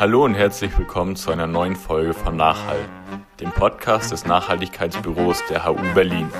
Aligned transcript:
Hallo 0.00 0.24
und 0.24 0.34
herzlich 0.34 0.78
willkommen 0.78 1.16
zu 1.16 1.32
einer 1.32 1.48
neuen 1.48 1.74
Folge 1.74 2.14
von 2.14 2.36
Nachhall, 2.36 2.78
dem 3.40 3.50
Podcast 3.50 4.12
des 4.12 4.24
Nachhaltigkeitsbüros 4.26 5.42
der 5.50 5.66
HU 5.66 5.74
Berlin. 5.92 6.30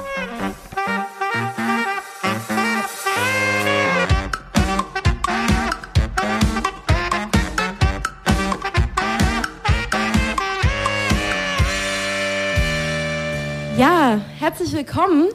Ja, 13.76 14.20
herzlich 14.38 14.72
willkommen. 14.72 15.30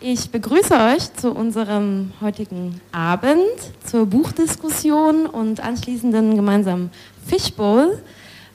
Ich 0.00 0.30
begrüße 0.30 0.74
euch 0.74 1.14
zu 1.14 1.32
unserem 1.32 2.12
heutigen 2.20 2.82
Abend, 2.92 3.38
zur 3.82 4.04
Buchdiskussion 4.04 5.24
und 5.24 5.60
anschließenden 5.60 6.36
gemeinsamen 6.36 6.90
Fishbowl. 7.26 7.98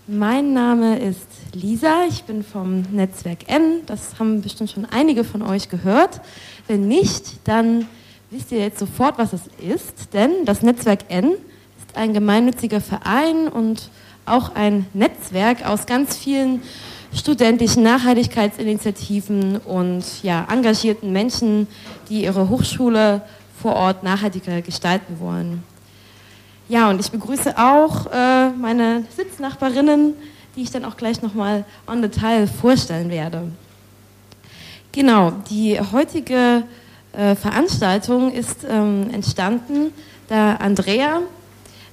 Mein 0.05 0.53
Name 0.53 0.99
ist 0.99 1.25
Lisa, 1.53 2.05
ich 2.07 2.25
bin 2.25 2.43
vom 2.43 2.83
Netzwerk 2.91 3.49
N. 3.49 3.81
Das 3.87 4.19
haben 4.19 4.43
bestimmt 4.43 4.69
schon 4.69 4.85
einige 4.85 5.23
von 5.23 5.41
euch 5.41 5.67
gehört. 5.67 6.21
Wenn 6.67 6.87
nicht, 6.87 7.39
dann 7.45 7.87
wisst 8.29 8.51
ihr 8.51 8.59
jetzt 8.59 8.77
sofort, 8.77 9.17
was 9.17 9.33
es 9.33 9.41
ist, 9.59 10.13
denn 10.13 10.45
das 10.45 10.61
Netzwerk 10.61 11.05
N 11.09 11.31
ist 11.31 11.97
ein 11.97 12.13
gemeinnütziger 12.13 12.81
Verein 12.81 13.47
und 13.47 13.89
auch 14.27 14.53
ein 14.53 14.85
Netzwerk 14.93 15.65
aus 15.65 15.87
ganz 15.87 16.17
vielen 16.17 16.61
studentischen 17.13 17.83
Nachhaltigkeitsinitiativen 17.83 19.57
und 19.57 20.03
ja, 20.23 20.47
engagierten 20.49 21.11
Menschen, 21.11 21.67
die 22.09 22.23
ihre 22.23 22.49
Hochschule 22.49 23.21
vor 23.61 23.75
Ort 23.75 24.03
nachhaltiger 24.03 24.61
gestalten 24.61 25.19
wollen. 25.19 25.63
Ja, 26.69 26.89
und 26.89 26.99
ich 27.01 27.11
begrüße 27.11 27.57
auch 27.57 28.07
äh, 28.11 28.49
meine 28.51 29.03
Sitznachbarinnen, 29.15 30.13
die 30.55 30.61
ich 30.61 30.71
dann 30.71 30.85
auch 30.85 30.95
gleich 30.95 31.21
nochmal 31.21 31.65
on 31.85 32.01
Detail 32.01 32.47
vorstellen 32.47 33.09
werde. 33.09 33.43
Genau, 34.93 35.31
die 35.49 35.79
heutige 35.79 36.63
äh, 37.13 37.35
Veranstaltung 37.35 38.31
ist 38.31 38.65
ähm, 38.67 39.09
entstanden, 39.11 39.93
da 40.29 40.55
Andrea 40.55 41.19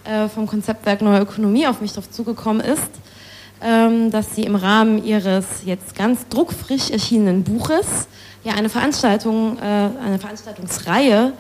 äh, 0.05 0.29
vom 0.29 0.47
Konzeptwerk 0.47 1.03
Neue 1.03 1.23
Ökonomie 1.23 1.67
auf 1.67 1.81
mich 1.81 1.93
darauf 1.93 2.11
zugekommen 2.11 2.61
ist 2.61 2.91
dass 3.61 4.35
sie 4.35 4.43
im 4.43 4.55
Rahmen 4.55 5.05
ihres 5.05 5.47
jetzt 5.65 5.97
ganz 5.97 6.29
druckfrisch 6.29 6.91
erschienenen 6.91 7.45
Buches 7.45 8.07
ja 8.45 8.55
eine 8.55 8.69
Veranstaltung, 8.69 9.59
äh, 9.59 9.63
eine 9.63 10.19
Veranstaltungsreihe 10.19 11.33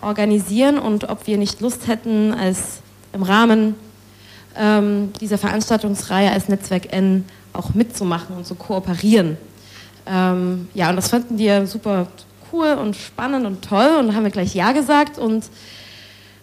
organisieren 0.00 0.78
und 0.78 1.08
ob 1.08 1.26
wir 1.26 1.38
nicht 1.38 1.60
Lust 1.60 1.88
hätten, 1.88 2.32
als 2.32 2.80
im 3.12 3.22
Rahmen 3.22 3.74
ähm, 4.56 5.12
dieser 5.20 5.38
Veranstaltungsreihe 5.38 6.30
als 6.30 6.48
Netzwerk 6.48 6.92
N 6.92 7.24
auch 7.52 7.74
mitzumachen 7.74 8.36
und 8.36 8.46
zu 8.46 8.54
kooperieren. 8.54 9.36
Ähm, 10.06 10.68
ja, 10.74 10.90
und 10.90 10.96
das 10.96 11.08
fanden 11.08 11.38
wir 11.38 11.66
super 11.66 12.06
cool 12.52 12.74
und 12.74 12.94
spannend 12.94 13.46
und 13.46 13.62
toll 13.62 13.96
und 13.98 14.14
haben 14.14 14.24
wir 14.24 14.30
gleich 14.30 14.54
Ja 14.54 14.72
gesagt 14.72 15.18
und 15.18 15.44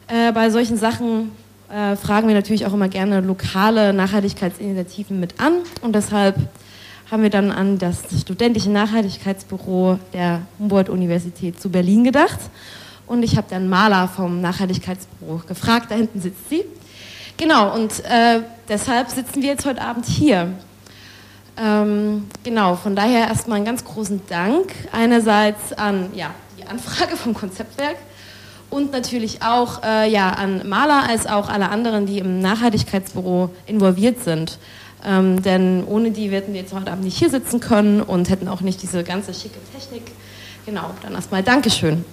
äh, 0.08 0.32
bei 0.32 0.50
solchen 0.50 0.78
Sachen 0.78 1.32
äh, 1.74 1.96
fragen 1.96 2.28
wir 2.28 2.36
natürlich 2.36 2.66
auch 2.66 2.74
immer 2.74 2.88
gerne 2.88 3.22
lokale 3.22 3.94
Nachhaltigkeitsinitiativen 3.94 5.20
mit 5.20 5.40
an. 5.40 5.54
Und 5.82 5.96
deshalb 5.96 6.36
haben 7.10 7.24
wir 7.24 7.30
dann 7.30 7.52
an 7.52 7.80
das 7.80 8.00
studentische 8.22 8.70
Nachhaltigkeitsbüro 8.70 9.98
der 10.14 10.42
Humboldt-Universität 10.60 11.60
zu 11.60 11.70
Berlin 11.70 12.04
gedacht. 12.04 12.40
Und 13.08 13.24
ich 13.24 13.38
habe 13.38 13.48
dann 13.50 13.70
Maler 13.70 14.08
vom 14.08 14.40
Nachhaltigkeitsbüro 14.40 15.42
gefragt, 15.48 15.88
da 15.90 15.96
hinten 15.96 16.22
sitzt 16.22 16.50
sie. 16.50 16.64
Genau, 17.38 17.74
und 17.74 17.92
äh, 18.06 18.42
deshalb 18.70 19.10
sitzen 19.10 19.42
wir 19.42 19.50
jetzt 19.50 19.66
heute 19.66 19.82
Abend 19.82 20.06
hier. 20.06 20.54
Ähm, 21.58 22.28
genau, 22.44 22.76
von 22.76 22.96
daher 22.96 23.28
erstmal 23.28 23.58
einen 23.58 23.66
ganz 23.66 23.84
großen 23.84 24.22
Dank 24.30 24.74
einerseits 24.92 25.74
an 25.74 26.12
ja, 26.16 26.30
die 26.58 26.66
Anfrage 26.66 27.18
vom 27.18 27.34
Konzeptwerk 27.34 27.98
und 28.74 28.92
natürlich 28.92 29.44
auch 29.44 29.84
äh, 29.84 30.12
ja, 30.12 30.32
an 30.32 30.68
Maler 30.68 31.08
als 31.08 31.28
auch 31.28 31.48
alle 31.48 31.70
anderen, 31.70 32.08
die 32.08 32.18
im 32.18 32.40
Nachhaltigkeitsbüro 32.40 33.52
involviert 33.68 34.24
sind. 34.24 34.58
Ähm, 35.06 35.44
denn 35.44 35.84
ohne 35.86 36.10
die 36.10 36.32
hätten 36.32 36.54
wir 36.54 36.62
jetzt 36.62 36.74
heute 36.74 36.92
Abend 36.92 37.04
nicht 37.06 37.18
hier 37.18 37.30
sitzen 37.30 37.60
können 37.60 38.02
und 38.02 38.32
hätten 38.32 38.48
auch 38.48 38.62
nicht 38.62 38.82
diese 38.82 39.04
ganze 39.04 39.32
schicke 39.34 39.60
Technik. 39.72 40.12
Genau, 40.66 40.90
dann 41.04 41.14
erstmal 41.14 41.44
Dankeschön. 41.44 42.04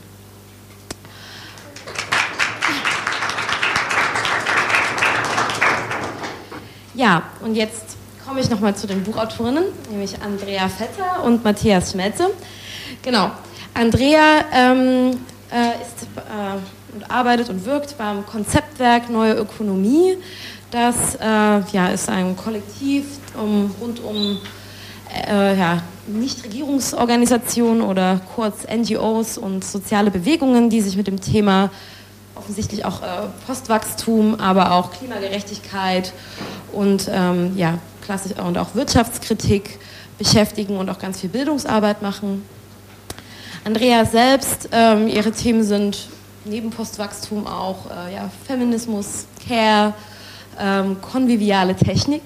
Ja, 6.94 7.22
und 7.42 7.54
jetzt 7.54 7.96
komme 8.26 8.40
ich 8.40 8.50
nochmal 8.50 8.76
zu 8.76 8.86
den 8.86 9.02
Buchautorinnen, 9.02 9.64
nämlich 9.90 10.20
Andrea 10.20 10.68
Vetter 10.68 11.24
und 11.24 11.42
Matthias 11.42 11.92
Schmelze. 11.92 12.28
Genau, 13.02 13.30
Andrea 13.72 14.44
ähm, 14.52 15.16
äh, 15.52 15.82
ist 15.82 16.06
äh, 16.16 16.94
und 16.94 17.10
arbeitet 17.10 17.48
und 17.50 17.64
wirkt 17.64 17.96
beim 17.98 18.26
Konzeptwerk 18.26 19.10
Neue 19.10 19.34
Ökonomie. 19.34 20.16
Das 20.70 21.16
äh, 21.16 21.60
ja, 21.72 21.88
ist 21.88 22.08
ein 22.08 22.36
Kollektiv 22.36 23.04
um, 23.36 23.74
rund 23.80 24.02
um 24.02 24.38
äh, 25.28 25.58
ja, 25.58 25.82
Nichtregierungsorganisationen 26.06 27.82
oder 27.82 28.20
kurz 28.34 28.66
NGOs 28.68 29.38
und 29.38 29.64
soziale 29.64 30.10
Bewegungen, 30.10 30.70
die 30.70 30.80
sich 30.80 30.96
mit 30.96 31.06
dem 31.06 31.20
Thema 31.20 31.70
offensichtlich 32.36 32.84
auch 32.84 33.02
äh, 33.02 33.06
Postwachstum, 33.46 34.36
aber 34.40 34.72
auch 34.72 34.92
Klimagerechtigkeit 34.92 36.12
und, 36.72 37.08
ähm, 37.12 37.56
ja, 37.56 37.78
klassisch, 38.04 38.32
und 38.38 38.56
auch 38.56 38.74
Wirtschaftskritik 38.74 39.78
beschäftigen 40.18 40.76
und 40.76 40.88
auch 40.88 40.98
ganz 40.98 41.20
viel 41.20 41.30
Bildungsarbeit 41.30 42.02
machen. 42.02 42.42
Andrea 43.64 44.06
selbst, 44.06 44.70
ähm, 44.72 45.06
ihre 45.06 45.32
Themen 45.32 45.62
sind 45.62 46.08
neben 46.46 46.70
Postwachstum 46.70 47.46
auch 47.46 47.90
äh, 47.90 48.14
ja, 48.14 48.30
Feminismus, 48.46 49.26
Care, 49.46 49.92
ähm, 50.58 50.96
konviviale 51.02 51.76
Technik. 51.76 52.22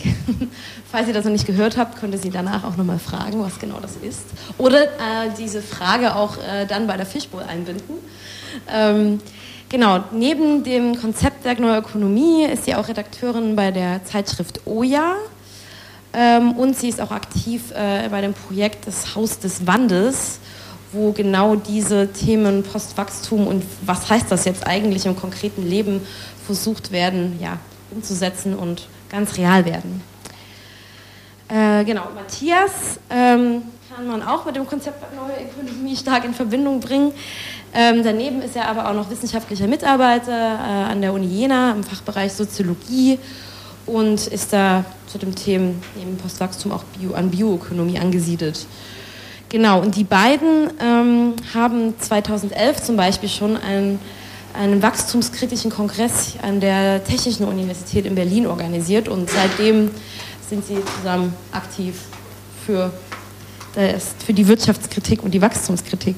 Falls 0.92 1.08
ihr 1.08 1.14
das 1.14 1.24
noch 1.24 1.32
nicht 1.32 1.46
gehört 1.46 1.76
habt, 1.76 1.98
könnt 1.98 2.14
ihr 2.14 2.20
sie 2.20 2.30
danach 2.30 2.62
auch 2.62 2.76
nochmal 2.76 3.00
fragen, 3.00 3.42
was 3.42 3.58
genau 3.58 3.80
das 3.80 3.96
ist. 3.96 4.26
Oder 4.58 4.84
äh, 4.84 5.30
diese 5.36 5.60
Frage 5.60 6.14
auch 6.14 6.36
äh, 6.38 6.66
dann 6.66 6.86
bei 6.86 6.96
der 6.96 7.06
Fishbowl 7.06 7.42
einbinden. 7.42 7.96
Ähm, 8.72 9.20
genau, 9.68 10.04
neben 10.12 10.62
dem 10.62 11.00
Konzeptwerk 11.00 11.58
Neue 11.58 11.80
Ökonomie 11.80 12.44
ist 12.44 12.64
sie 12.64 12.76
auch 12.76 12.86
Redakteurin 12.86 13.56
bei 13.56 13.72
der 13.72 14.04
Zeitschrift 14.04 14.60
Oja. 14.66 15.16
Ähm, 16.12 16.52
und 16.52 16.78
sie 16.78 16.88
ist 16.88 17.00
auch 17.00 17.10
aktiv 17.10 17.72
äh, 17.72 18.08
bei 18.08 18.20
dem 18.20 18.34
Projekt 18.34 18.86
Das 18.86 19.16
Haus 19.16 19.40
des 19.40 19.66
Wandels 19.66 20.38
wo 20.94 21.12
genau 21.12 21.56
diese 21.56 22.12
Themen 22.12 22.62
Postwachstum 22.62 23.46
und 23.46 23.64
was 23.84 24.08
heißt 24.08 24.30
das 24.30 24.44
jetzt 24.44 24.66
eigentlich 24.66 25.06
im 25.06 25.16
konkreten 25.16 25.68
Leben 25.68 26.00
versucht 26.46 26.92
werden, 26.92 27.38
ja, 27.40 27.58
umzusetzen 27.90 28.54
und 28.54 28.86
ganz 29.10 29.36
real 29.36 29.64
werden. 29.64 30.02
Äh, 31.48 31.84
genau, 31.84 32.08
Matthias 32.14 32.98
ähm, 33.10 33.62
kann 33.94 34.06
man 34.06 34.22
auch 34.22 34.44
mit 34.44 34.56
dem 34.56 34.66
Konzept 34.66 35.04
Neue 35.14 35.46
Ökonomie 35.46 35.96
stark 35.96 36.24
in 36.24 36.34
Verbindung 36.34 36.80
bringen. 36.80 37.12
Ähm, 37.74 38.02
daneben 38.02 38.40
ist 38.40 38.56
er 38.56 38.68
aber 38.68 38.88
auch 38.88 38.94
noch 38.94 39.10
wissenschaftlicher 39.10 39.66
Mitarbeiter 39.66 40.32
äh, 40.32 40.92
an 40.92 41.00
der 41.00 41.12
Uni 41.12 41.26
Jena 41.26 41.72
im 41.72 41.84
Fachbereich 41.84 42.32
Soziologie 42.32 43.18
und 43.86 44.26
ist 44.28 44.52
da 44.52 44.84
zu 45.06 45.18
dem 45.18 45.34
Thema 45.34 45.74
neben 45.96 46.16
Postwachstum 46.16 46.72
auch 46.72 46.84
Bio, 46.98 47.14
an 47.14 47.30
Bioökonomie 47.30 47.98
angesiedelt. 47.98 48.66
Genau, 49.48 49.80
und 49.80 49.94
die 49.94 50.04
beiden 50.04 50.70
ähm, 50.80 51.34
haben 51.54 51.94
2011 51.98 52.82
zum 52.82 52.96
Beispiel 52.96 53.28
schon 53.28 53.56
einen, 53.56 54.00
einen 54.52 54.82
wachstumskritischen 54.82 55.70
Kongress 55.70 56.34
an 56.42 56.60
der 56.60 57.04
Technischen 57.04 57.46
Universität 57.46 58.06
in 58.06 58.14
Berlin 58.14 58.46
organisiert 58.46 59.08
und 59.08 59.30
seitdem 59.30 59.90
sind 60.48 60.66
sie 60.66 60.78
zusammen 60.96 61.32
aktiv 61.52 61.94
für, 62.66 62.92
das, 63.74 64.14
für 64.24 64.32
die 64.32 64.46
Wirtschaftskritik 64.48 65.22
und 65.22 65.32
die 65.32 65.40
Wachstumskritik. 65.40 66.16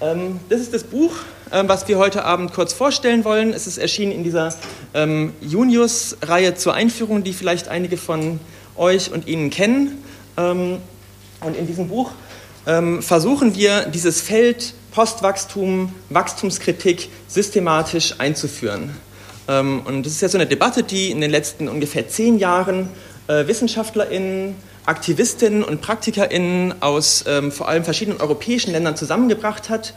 Ähm, 0.00 0.40
das 0.48 0.60
ist 0.60 0.74
das 0.74 0.82
Buch, 0.84 1.12
was 1.52 1.86
wir 1.86 1.98
heute 1.98 2.24
Abend 2.24 2.54
kurz 2.54 2.72
vorstellen 2.72 3.24
wollen. 3.24 3.52
Es 3.52 3.66
ist 3.66 3.78
erschienen 3.78 4.12
in 4.12 4.24
dieser 4.24 4.54
ähm, 4.94 5.34
Junius-Reihe 5.42 6.54
zur 6.54 6.74
Einführung, 6.74 7.24
die 7.24 7.32
vielleicht 7.34 7.68
einige 7.68 7.96
von 7.96 8.40
euch 8.76 9.12
und 9.12 9.26
Ihnen 9.26 9.50
kennen. 9.50 10.02
Ähm, 10.36 10.78
und 11.44 11.56
in 11.56 11.66
diesem 11.66 11.88
Buch 11.88 12.10
ähm, 12.66 13.02
versuchen 13.02 13.54
wir, 13.54 13.86
dieses 13.86 14.20
Feld 14.20 14.74
Postwachstum, 14.92 15.92
Wachstumskritik 16.10 17.08
systematisch 17.26 18.14
einzuführen. 18.18 18.90
Ähm, 19.48 19.82
und 19.84 20.06
das 20.06 20.12
ist 20.14 20.20
ja 20.20 20.28
so 20.28 20.38
eine 20.38 20.46
Debatte, 20.46 20.82
die 20.82 21.10
in 21.10 21.20
den 21.20 21.30
letzten 21.30 21.68
ungefähr 21.68 22.08
zehn 22.08 22.38
Jahren 22.38 22.88
äh, 23.26 23.46
WissenschaftlerInnen, 23.46 24.54
Aktivistinnen 24.84 25.62
und 25.62 25.80
PraktikerInnen 25.80 26.82
aus 26.82 27.24
ähm, 27.26 27.52
vor 27.52 27.68
allem 27.68 27.84
verschiedenen 27.84 28.20
europäischen 28.20 28.72
Ländern 28.72 28.96
zusammengebracht 28.96 29.70
hat. 29.70 29.94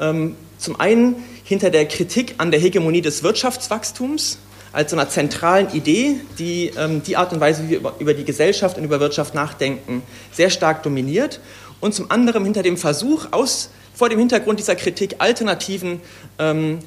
Ähm, 0.00 0.36
zum 0.58 0.80
einen 0.80 1.16
hinter 1.44 1.70
der 1.70 1.86
Kritik 1.86 2.34
an 2.38 2.50
der 2.50 2.60
Hegemonie 2.60 3.02
des 3.02 3.22
Wirtschaftswachstums 3.22 4.38
als 4.72 4.90
so 4.90 4.96
einer 4.96 5.08
zentralen 5.08 5.70
Idee, 5.72 6.16
die 6.38 6.72
ähm, 6.76 7.02
die 7.02 7.16
Art 7.16 7.32
und 7.32 7.40
Weise, 7.40 7.62
wie 7.64 7.70
wir 7.70 7.92
über, 8.00 8.12
die 8.12 8.24
Gesellschaft 8.24 8.76
und 8.76 8.84
über 8.84 8.98
Wirtschaft 8.98 9.34
nachdenken, 9.34 10.02
sehr 10.32 10.50
stark 10.50 10.82
dominiert. 10.82 11.40
Und 11.80 11.94
zum 11.94 12.10
anderen 12.10 12.44
hinter 12.44 12.62
dem 12.62 12.76
Versuch, 12.76 13.26
aus, 13.30 13.70
vor 13.94 14.08
dem 14.08 14.18
Hintergrund 14.18 14.58
dieser 14.58 14.74
Kritik 14.74 15.16
Alternativen 15.18 16.00
ähm, 16.38 16.80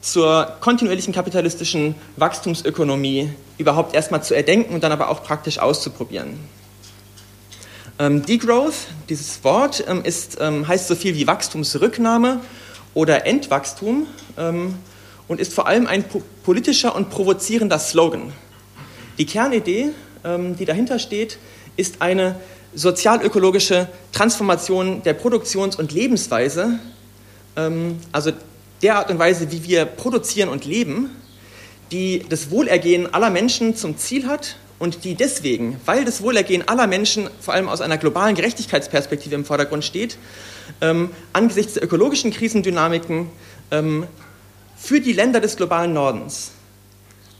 zur 0.00 0.56
kontinuierlichen 0.60 1.14
kapitalistischen 1.14 1.94
Wachstumsökonomie 2.16 3.30
überhaupt 3.58 3.94
erstmal 3.94 4.22
zu 4.22 4.34
erdenken 4.34 4.74
und 4.74 4.82
dann 4.82 4.92
aber 4.92 5.08
auch 5.08 5.22
praktisch 5.22 5.58
auszuprobieren. 5.58 6.38
Ähm, 7.96 8.26
Degrowth, 8.26 8.88
dieses 9.08 9.44
Wort, 9.44 9.84
ähm, 9.86 10.02
ist, 10.02 10.38
ähm, 10.40 10.66
heißt 10.66 10.88
so 10.88 10.96
viel 10.96 11.14
wie 11.14 11.28
Wachstumsrücknahme 11.28 12.40
oder 12.92 13.24
Entwachstum 13.24 14.08
ähm, 14.36 14.74
und 15.28 15.40
ist 15.40 15.54
vor 15.54 15.68
allem 15.68 15.86
ein 15.86 16.02
po 16.02 16.20
politischer 16.42 16.96
und 16.96 17.10
provozierender 17.10 17.78
Slogan. 17.78 18.32
Die 19.16 19.26
Kernidee, 19.26 19.90
ähm, 20.24 20.56
die 20.56 20.64
dahinter 20.64 20.98
steht, 20.98 21.38
ist 21.76 22.02
eine 22.02 22.34
sozialökologische 22.74 23.86
Transformation 24.10 25.04
der 25.04 25.14
Produktions- 25.14 25.76
und 25.76 25.92
Lebensweise, 25.92 26.80
ähm, 27.54 28.00
also 28.10 28.32
der 28.82 28.96
Art 28.96 29.10
und 29.10 29.20
Weise, 29.20 29.52
wie 29.52 29.62
wir 29.62 29.84
produzieren 29.84 30.48
und 30.48 30.64
leben, 30.64 31.10
die 31.92 32.24
das 32.28 32.50
Wohlergehen 32.50 33.14
aller 33.14 33.30
Menschen 33.30 33.76
zum 33.76 33.96
Ziel 33.96 34.26
hat 34.26 34.56
und 34.84 35.02
die 35.02 35.14
deswegen, 35.14 35.80
weil 35.86 36.04
das 36.04 36.22
Wohlergehen 36.22 36.68
aller 36.68 36.86
Menschen 36.86 37.28
vor 37.40 37.54
allem 37.54 37.68
aus 37.68 37.80
einer 37.80 37.96
globalen 37.96 38.36
Gerechtigkeitsperspektive 38.36 39.34
im 39.34 39.44
Vordergrund 39.44 39.84
steht, 39.84 40.18
ähm, 40.80 41.10
angesichts 41.32 41.74
der 41.74 41.82
ökologischen 41.82 42.30
Krisendynamiken 42.30 43.28
ähm, 43.70 44.06
für 44.76 45.00
die 45.00 45.12
Länder 45.12 45.40
des 45.40 45.56
globalen 45.56 45.94
Nordens 45.94 46.52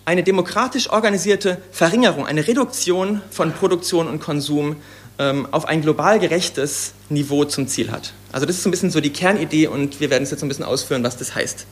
eine 0.06 0.22
demokratisch 0.22 0.90
organisierte 0.90 1.58
Verringerung, 1.70 2.26
eine 2.26 2.46
Reduktion 2.46 3.22
von 3.30 3.52
Produktion 3.52 4.08
und 4.08 4.20
Konsum 4.20 4.76
ähm, 5.18 5.46
auf 5.50 5.66
ein 5.66 5.82
global 5.82 6.18
gerechtes 6.18 6.92
Niveau 7.08 7.44
zum 7.44 7.68
Ziel 7.68 7.90
hat. 7.90 8.12
Also 8.32 8.46
das 8.46 8.56
ist 8.56 8.62
so 8.62 8.68
ein 8.68 8.72
bisschen 8.72 8.90
so 8.90 9.00
die 9.00 9.12
Kernidee 9.12 9.66
und 9.66 10.00
wir 10.00 10.10
werden 10.10 10.24
es 10.24 10.30
jetzt 10.30 10.40
so 10.40 10.46
ein 10.46 10.48
bisschen 10.48 10.64
ausführen, 10.64 11.02
was 11.04 11.16
das 11.16 11.34
heißt. 11.34 11.66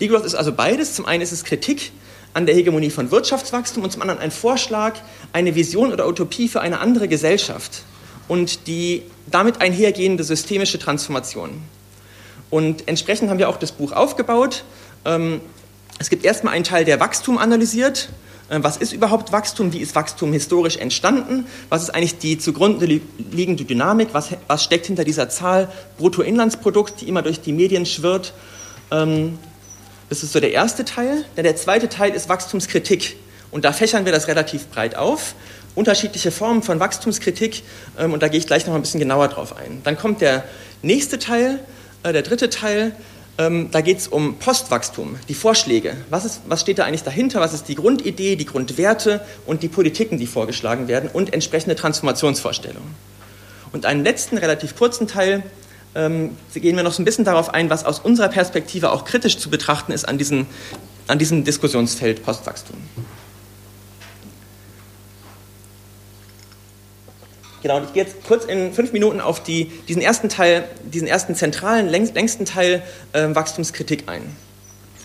Degrowth 0.00 0.24
ist 0.24 0.34
also 0.34 0.52
beides. 0.52 0.94
Zum 0.94 1.06
einen 1.06 1.22
ist 1.22 1.32
es 1.32 1.44
Kritik 1.44 1.92
an 2.34 2.46
der 2.46 2.54
Hegemonie 2.54 2.90
von 2.90 3.10
Wirtschaftswachstum 3.10 3.82
und 3.82 3.90
zum 3.90 4.02
anderen 4.02 4.20
ein 4.20 4.30
Vorschlag, 4.30 4.94
eine 5.32 5.54
Vision 5.54 5.92
oder 5.92 6.06
Utopie 6.06 6.48
für 6.48 6.60
eine 6.60 6.80
andere 6.80 7.08
Gesellschaft 7.08 7.82
und 8.28 8.66
die 8.66 9.02
damit 9.30 9.60
einhergehende 9.60 10.24
systemische 10.24 10.78
Transformation. 10.78 11.62
Und 12.50 12.86
entsprechend 12.88 13.30
haben 13.30 13.38
wir 13.38 13.48
auch 13.48 13.56
das 13.56 13.72
Buch 13.72 13.92
aufgebaut. 13.92 14.64
Ähm, 15.04 15.40
es 15.98 16.10
gibt 16.10 16.24
erstmal 16.24 16.54
einen 16.54 16.64
Teil, 16.64 16.84
der 16.84 17.00
Wachstum 17.00 17.38
analysiert. 17.38 18.08
Äh, 18.48 18.60
was 18.62 18.76
ist 18.76 18.92
überhaupt 18.92 19.32
Wachstum? 19.32 19.72
Wie 19.72 19.78
ist 19.78 19.94
Wachstum 19.94 20.32
historisch 20.32 20.76
entstanden? 20.76 21.46
Was 21.68 21.82
ist 21.82 21.90
eigentlich 21.90 22.18
die 22.18 22.38
zugrunde 22.38 23.00
liegende 23.30 23.64
Dynamik? 23.64 24.08
Was, 24.12 24.30
was 24.46 24.64
steckt 24.64 24.86
hinter 24.86 25.04
dieser 25.04 25.28
Zahl 25.28 25.68
Bruttoinlandsprodukt, 25.98 27.00
die 27.00 27.08
immer 27.08 27.22
durch 27.22 27.40
die 27.40 27.52
Medien 27.52 27.84
schwirrt? 27.84 28.32
Ähm, 28.90 29.38
das 30.08 30.22
ist 30.22 30.32
so 30.32 30.40
der 30.40 30.52
erste 30.52 30.84
Teil. 30.84 31.24
Der 31.36 31.56
zweite 31.56 31.88
Teil 31.88 32.12
ist 32.12 32.28
Wachstumskritik. 32.28 33.16
Und 33.50 33.64
da 33.64 33.72
fächern 33.72 34.04
wir 34.04 34.12
das 34.12 34.28
relativ 34.28 34.68
breit 34.68 34.96
auf. 34.96 35.34
Unterschiedliche 35.74 36.30
Formen 36.30 36.62
von 36.62 36.80
Wachstumskritik. 36.80 37.62
Ähm, 37.98 38.12
und 38.12 38.22
da 38.22 38.28
gehe 38.28 38.38
ich 38.38 38.46
gleich 38.46 38.66
noch 38.66 38.74
ein 38.74 38.80
bisschen 38.80 39.00
genauer 39.00 39.28
drauf 39.28 39.56
ein. 39.56 39.80
Dann 39.84 39.96
kommt 39.96 40.20
der 40.20 40.44
nächste 40.82 41.18
Teil, 41.18 41.60
äh, 42.02 42.12
der 42.12 42.22
dritte 42.22 42.50
Teil. 42.50 42.92
Ähm, 43.36 43.68
da 43.70 43.82
geht 43.82 43.98
es 43.98 44.08
um 44.08 44.38
Postwachstum, 44.38 45.16
die 45.28 45.34
Vorschläge. 45.34 45.96
Was, 46.10 46.24
ist, 46.24 46.40
was 46.48 46.60
steht 46.60 46.78
da 46.78 46.84
eigentlich 46.84 47.04
dahinter? 47.04 47.40
Was 47.40 47.54
ist 47.54 47.68
die 47.68 47.76
Grundidee, 47.76 48.34
die 48.34 48.46
Grundwerte 48.46 49.20
und 49.46 49.62
die 49.62 49.68
Politiken, 49.68 50.18
die 50.18 50.26
vorgeschlagen 50.26 50.88
werden 50.88 51.08
und 51.12 51.32
entsprechende 51.32 51.76
Transformationsvorstellungen. 51.76 52.94
Und 53.72 53.86
einen 53.86 54.02
letzten, 54.02 54.38
relativ 54.38 54.74
kurzen 54.74 55.06
Teil 55.06 55.42
ähm, 55.94 56.36
gehen 56.54 56.76
wir 56.76 56.82
noch 56.82 56.92
so 56.92 57.02
ein 57.02 57.04
bisschen 57.04 57.24
darauf 57.24 57.52
ein, 57.54 57.70
was 57.70 57.84
aus 57.84 57.98
unserer 58.00 58.28
Perspektive 58.28 58.92
auch 58.92 59.04
kritisch 59.04 59.38
zu 59.38 59.50
betrachten 59.50 59.92
ist 59.92 60.08
an, 60.08 60.18
diesen, 60.18 60.46
an 61.06 61.18
diesem 61.18 61.44
Diskussionsfeld 61.44 62.22
Postwachstum. 62.22 62.76
Genau, 67.62 67.78
und 67.78 67.84
ich 67.84 67.92
gehe 67.92 68.04
jetzt 68.04 68.24
kurz 68.24 68.44
in 68.44 68.72
fünf 68.72 68.92
Minuten 68.92 69.20
auf 69.20 69.42
die, 69.42 69.66
diesen 69.88 70.00
ersten 70.00 70.28
Teil, 70.28 70.68
diesen 70.84 71.08
ersten 71.08 71.34
zentralen, 71.34 71.88
längsten 71.88 72.44
Teil 72.44 72.82
äh, 73.12 73.34
Wachstumskritik 73.34 74.04
ein. 74.08 74.36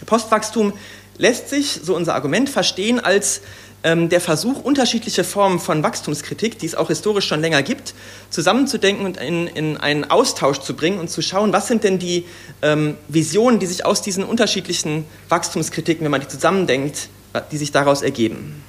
Postwachstum 0.06 0.74
lässt 1.18 1.50
sich, 1.50 1.80
so 1.84 1.96
unser 1.96 2.14
Argument, 2.14 2.50
verstehen 2.50 3.00
als 3.00 3.42
ähm, 3.84 4.10
der 4.10 4.22
Versuch, 4.22 4.64
unterschiedliche 4.64 5.24
Formen 5.24 5.60
von 5.60 5.84
Wachstumskritik, 5.84 6.58
die 6.58 6.66
es 6.66 6.76
auch 6.76 6.88
historisch 6.88 7.28
schon 7.28 7.42
länger 7.42 7.64
gibt, 7.64 7.94
zusammenzudenken 8.30 9.06
und 9.06 9.18
in, 9.18 9.48
in 9.48 9.78
einen 9.78 10.10
Austausch 10.10 10.60
zu 10.60 10.74
bringen 10.76 11.00
und 11.00 11.10
zu 11.10 11.22
schauen, 11.22 11.54
was 11.54 11.68
sind 11.68 11.84
denn 11.84 12.00
die 12.00 12.26
ähm, 12.62 12.96
Visionen, 13.08 13.60
die 13.60 13.66
sich 13.66 13.86
aus 13.86 14.02
diesen 14.02 14.24
unterschiedlichen 14.24 15.06
Wachstumskritiken, 15.30 16.04
wenn 16.04 16.12
man 16.12 16.22
die 16.22 16.28
zusammendenkt, 16.28 17.10
die 17.52 17.58
sich 17.58 17.72
daraus 17.72 18.02
ergeben. 18.02 18.64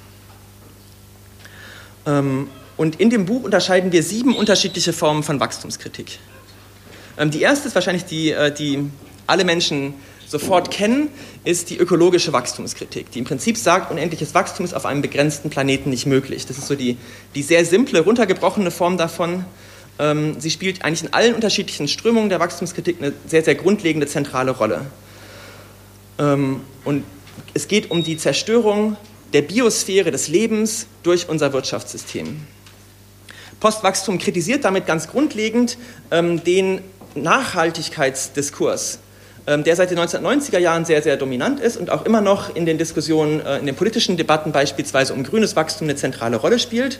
Ähm, 2.05 2.49
und 2.77 2.99
in 2.99 3.09
dem 3.09 3.25
Buch 3.25 3.43
unterscheiden 3.43 3.91
wir 3.91 4.03
sieben 4.03 4.35
unterschiedliche 4.35 4.91
Formen 4.91 5.23
von 5.23 5.39
Wachstumskritik. 5.39 6.19
Ähm, 7.17 7.31
die 7.31 7.41
erste 7.41 7.67
ist 7.67 7.75
wahrscheinlich 7.75 8.05
die, 8.05 8.31
äh, 8.31 8.53
die 8.53 8.89
alle 9.27 9.45
Menschen 9.45 9.93
sofort 10.27 10.71
kennen, 10.71 11.09
ist 11.45 11.69
die 11.69 11.77
ökologische 11.77 12.33
Wachstumskritik, 12.33 13.11
die 13.11 13.19
im 13.19 13.25
Prinzip 13.25 13.57
sagt, 13.57 13.91
unendliches 13.91 14.33
Wachstum 14.33 14.65
ist 14.65 14.73
auf 14.73 14.85
einem 14.85 15.01
begrenzten 15.01 15.49
Planeten 15.49 15.91
nicht 15.91 16.05
möglich. 16.05 16.45
Das 16.45 16.57
ist 16.57 16.67
so 16.67 16.75
die, 16.75 16.97
die 17.35 17.43
sehr 17.43 17.63
simple, 17.65 18.01
runtergebrochene 18.01 18.71
Form 18.71 18.97
davon. 18.97 19.45
Ähm, 19.99 20.39
sie 20.39 20.49
spielt 20.49 20.83
eigentlich 20.83 21.03
in 21.03 21.13
allen 21.13 21.35
unterschiedlichen 21.35 21.87
Strömungen 21.87 22.29
der 22.29 22.39
Wachstumskritik 22.39 22.97
eine 22.99 23.13
sehr, 23.27 23.43
sehr 23.43 23.55
grundlegende 23.55 24.07
zentrale 24.07 24.51
Rolle. 24.51 24.87
Ähm, 26.17 26.61
und 26.83 27.03
es 27.53 27.67
geht 27.67 27.91
um 27.91 28.03
die 28.03 28.17
Zerstörung 28.17 28.97
der 29.33 29.43
Biosphäre 29.43 30.11
des 30.11 30.27
Lebens 30.27 30.87
durch 31.03 31.29
unser 31.29 31.53
Wirtschaftssystem. 31.53 32.41
Postwachstum 33.59 34.17
kritisiert 34.17 34.65
damit 34.65 34.85
ganz 34.85 35.07
grundlegend 35.07 35.77
ähm, 36.11 36.43
den 36.43 36.81
Nachhaltigkeitsdiskurs, 37.15 38.99
der 39.47 39.75
seit 39.75 39.91
den 39.91 39.99
1990er 39.99 40.57
Jahren 40.57 40.85
sehr, 40.85 41.01
sehr 41.03 41.17
dominant 41.17 41.59
ist 41.59 41.77
und 41.77 41.91
auch 41.91 42.05
immer 42.05 42.21
noch 42.21 42.55
in 42.55 42.65
den 42.65 42.77
Diskussionen, 42.77 43.45
äh, 43.45 43.59
in 43.59 43.65
den 43.65 43.75
politischen 43.75 44.17
Debatten 44.17 44.51
beispielsweise 44.51 45.13
um 45.13 45.23
grünes 45.23 45.55
Wachstum 45.55 45.87
eine 45.87 45.95
zentrale 45.95 46.37
Rolle 46.37 46.57
spielt. 46.57 46.99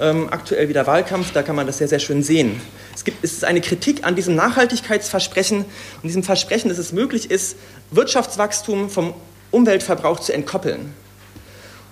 Ähm, 0.00 0.28
aktuell 0.30 0.68
wieder 0.68 0.86
Wahlkampf, 0.86 1.32
da 1.32 1.42
kann 1.42 1.54
man 1.54 1.66
das 1.66 1.78
sehr, 1.78 1.88
sehr 1.88 1.98
schön 1.98 2.22
sehen. 2.22 2.60
Es, 2.94 3.04
gibt, 3.04 3.22
es 3.22 3.34
ist 3.34 3.44
eine 3.44 3.60
Kritik 3.60 4.04
an 4.04 4.16
diesem 4.16 4.34
Nachhaltigkeitsversprechen 4.34 5.58
und 5.58 6.02
diesem 6.02 6.22
Versprechen, 6.22 6.70
dass 6.70 6.78
es 6.78 6.92
möglich 6.92 7.30
ist, 7.30 7.56
Wirtschaftswachstum 7.90 8.88
vom 8.88 9.12
Umweltverbrauch 9.50 10.20
zu 10.20 10.32
entkoppeln. 10.32 10.94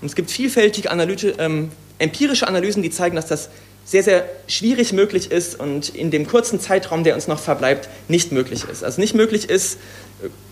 Und 0.00 0.07
es 0.07 0.14
gibt 0.14 0.30
vielfältige 0.30 0.90
Analyse, 0.90 1.35
ähm, 1.38 1.71
empirische 1.99 2.49
Analysen, 2.49 2.83
die 2.83 2.90
zeigen, 2.90 3.16
dass 3.16 3.26
das 3.26 3.50
sehr, 3.90 4.04
sehr 4.04 4.25
schwierig 4.47 4.92
möglich 4.92 5.32
ist 5.32 5.59
und 5.59 5.88
in 5.88 6.12
dem 6.12 6.25
kurzen 6.25 6.61
Zeitraum, 6.61 7.02
der 7.02 7.16
uns 7.16 7.26
noch 7.26 7.40
verbleibt, 7.40 7.88
nicht 8.06 8.30
möglich 8.30 8.62
ist. 8.70 8.85
Also 8.85 9.00
nicht 9.00 9.14
möglich 9.14 9.50
ist, 9.50 9.78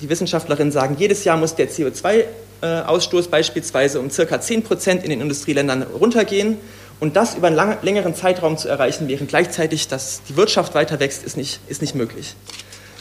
die 0.00 0.08
Wissenschaftlerinnen 0.08 0.72
sagen, 0.72 0.96
jedes 0.98 1.22
Jahr 1.22 1.36
muss 1.36 1.54
der 1.54 1.70
CO2-Ausstoß 1.70 3.28
beispielsweise 3.28 4.00
um 4.00 4.10
circa 4.10 4.40
10 4.40 4.64
Prozent 4.64 5.04
in 5.04 5.10
den 5.10 5.20
Industrieländern 5.20 5.84
runtergehen. 5.84 6.56
Und 6.98 7.14
das 7.14 7.36
über 7.36 7.46
einen 7.46 7.54
lang, 7.54 7.78
längeren 7.82 8.12
Zeitraum 8.12 8.58
zu 8.58 8.66
erreichen, 8.66 9.06
während 9.06 9.28
gleichzeitig 9.28 9.86
dass 9.86 10.20
die 10.28 10.36
Wirtschaft 10.36 10.74
weiter 10.74 10.98
wächst, 10.98 11.22
ist 11.22 11.36
nicht, 11.36 11.60
ist 11.68 11.80
nicht 11.80 11.94
möglich. 11.94 12.34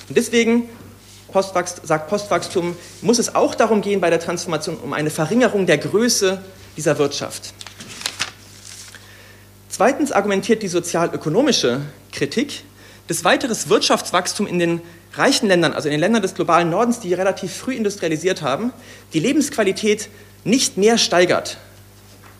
Und 0.08 0.18
deswegen 0.18 0.70
Postwachst, 1.32 1.82
sagt 1.84 2.12
Postwachstum, 2.12 2.78
muss 3.02 3.18
es 3.18 3.34
auch 3.34 3.56
darum 3.56 3.82
gehen 3.82 4.02
bei 4.02 4.12
der 4.12 4.20
Transformation 4.20 4.78
um 4.78 4.94
eine 4.94 5.10
Verringerung 5.10 5.66
der 5.66 5.80
Größe 5.80 6.44
dieser 6.78 7.00
Wirtschaft. 7.00 7.56
Zweitens 9.78 10.12
argumentiert 10.12 10.64
die 10.64 10.70
sozialökonomische 10.70 11.82
Kritik, 12.12 12.64
dass 13.06 13.24
weiteres 13.24 13.70
Wirtschaftswachstum 13.70 14.48
in 14.48 14.58
den 14.58 14.82
reichen 15.14 15.46
Ländern, 15.46 15.74
also 15.74 15.88
in 15.88 15.92
den 15.92 16.00
Ländern 16.00 16.24
des 16.24 16.34
globalen 16.34 16.72
Nordens, 16.72 17.00
die 17.00 17.14
relativ 17.14 17.54
früh 17.54 17.76
industrialisiert 17.76 18.42
haben, 18.42 18.74
die 19.14 19.20
Lebensqualität 19.20 20.10
nicht 20.44 20.78
mehr 20.78 20.98
steigert, 20.98 21.58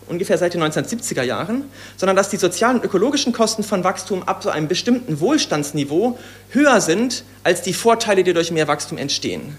ungefähr 0.08 0.36
seit 0.36 0.54
den 0.54 0.64
1970er 0.64 1.22
Jahren, 1.22 1.66
sondern 1.96 2.16
dass 2.16 2.28
die 2.28 2.38
sozialen 2.38 2.78
und 2.78 2.84
ökologischen 2.84 3.32
Kosten 3.32 3.62
von 3.62 3.84
Wachstum 3.84 4.24
ab 4.24 4.42
so 4.42 4.50
einem 4.50 4.66
bestimmten 4.66 5.20
Wohlstandsniveau 5.20 6.18
höher 6.50 6.80
sind 6.80 7.22
als 7.44 7.62
die 7.62 7.72
Vorteile, 7.72 8.24
die 8.24 8.32
durch 8.32 8.50
mehr 8.50 8.66
Wachstum 8.66 8.98
entstehen. 8.98 9.56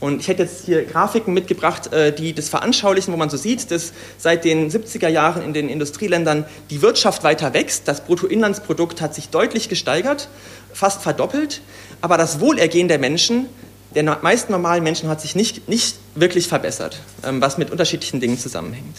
Und 0.00 0.20
ich 0.20 0.28
hätte 0.28 0.44
jetzt 0.44 0.64
hier 0.64 0.84
Grafiken 0.84 1.34
mitgebracht, 1.34 1.92
äh, 1.92 2.12
die 2.12 2.32
das 2.32 2.48
veranschaulichen, 2.48 3.12
wo 3.12 3.18
man 3.18 3.28
so 3.28 3.36
sieht, 3.36 3.70
dass 3.70 3.92
seit 4.16 4.44
den 4.44 4.70
70er 4.70 5.08
Jahren 5.08 5.42
in 5.42 5.52
den 5.52 5.68
Industrieländern 5.68 6.46
die 6.70 6.80
Wirtschaft 6.80 7.22
weiter 7.22 7.52
wächst. 7.52 7.86
Das 7.86 8.04
Bruttoinlandsprodukt 8.04 9.00
hat 9.02 9.14
sich 9.14 9.28
deutlich 9.28 9.68
gesteigert, 9.68 10.28
fast 10.72 11.02
verdoppelt. 11.02 11.60
Aber 12.00 12.16
das 12.16 12.40
Wohlergehen 12.40 12.88
der 12.88 12.98
Menschen 12.98 13.46
der 13.94 14.04
meisten 14.22 14.52
normalen 14.52 14.84
Menschen 14.84 15.08
hat 15.08 15.20
sich 15.20 15.34
nicht, 15.34 15.68
nicht 15.68 15.96
wirklich 16.14 16.46
verbessert, 16.48 17.00
ähm, 17.24 17.40
was 17.40 17.58
mit 17.58 17.70
unterschiedlichen 17.70 18.20
Dingen 18.20 18.38
zusammenhängt. 18.38 18.96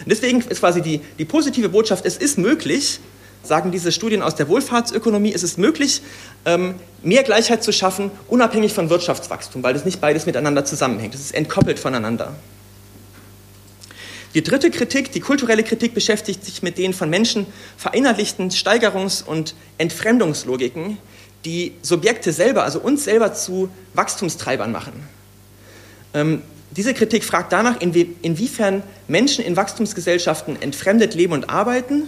Und 0.00 0.10
deswegen 0.10 0.40
ist 0.40 0.60
quasi 0.60 0.80
die, 0.80 1.00
die 1.18 1.26
positive 1.26 1.68
Botschaft, 1.68 2.06
es 2.06 2.16
ist 2.16 2.38
möglich, 2.38 3.00
sagen 3.42 3.72
diese 3.72 3.92
Studien 3.92 4.22
aus 4.22 4.34
der 4.34 4.48
Wohlfahrtsökonomie, 4.48 5.32
es 5.32 5.42
ist 5.42 5.58
möglich, 5.58 6.02
ähm, 6.44 6.74
mehr 7.02 7.22
Gleichheit 7.22 7.64
zu 7.64 7.72
schaffen, 7.72 8.10
unabhängig 8.28 8.72
von 8.72 8.90
Wirtschaftswachstum, 8.90 9.62
weil 9.62 9.74
das 9.74 9.84
nicht 9.84 10.00
beides 10.00 10.26
miteinander 10.26 10.64
zusammenhängt. 10.64 11.14
Es 11.14 11.20
ist 11.20 11.34
entkoppelt 11.34 11.78
voneinander. 11.78 12.34
Die 14.34 14.42
dritte 14.42 14.70
Kritik, 14.70 15.10
die 15.10 15.20
kulturelle 15.20 15.64
Kritik, 15.64 15.92
beschäftigt 15.92 16.44
sich 16.44 16.62
mit 16.62 16.78
den 16.78 16.92
von 16.92 17.10
Menschen 17.10 17.46
verinnerlichten 17.76 18.50
Steigerungs- 18.50 19.24
und 19.24 19.54
Entfremdungslogiken, 19.78 20.98
die 21.44 21.72
Subjekte 21.82 22.32
selber, 22.32 22.62
also 22.62 22.78
uns 22.78 23.04
selber 23.04 23.34
zu 23.34 23.70
Wachstumstreibern 23.94 24.70
machen. 24.70 24.92
Ähm, 26.14 26.42
diese 26.70 26.94
Kritik 26.94 27.24
fragt 27.24 27.52
danach, 27.52 27.80
inwie 27.80 28.14
inwiefern 28.22 28.84
Menschen 29.08 29.44
in 29.44 29.56
Wachstumsgesellschaften 29.56 30.62
entfremdet 30.62 31.14
leben 31.14 31.32
und 31.32 31.50
arbeiten 31.50 32.04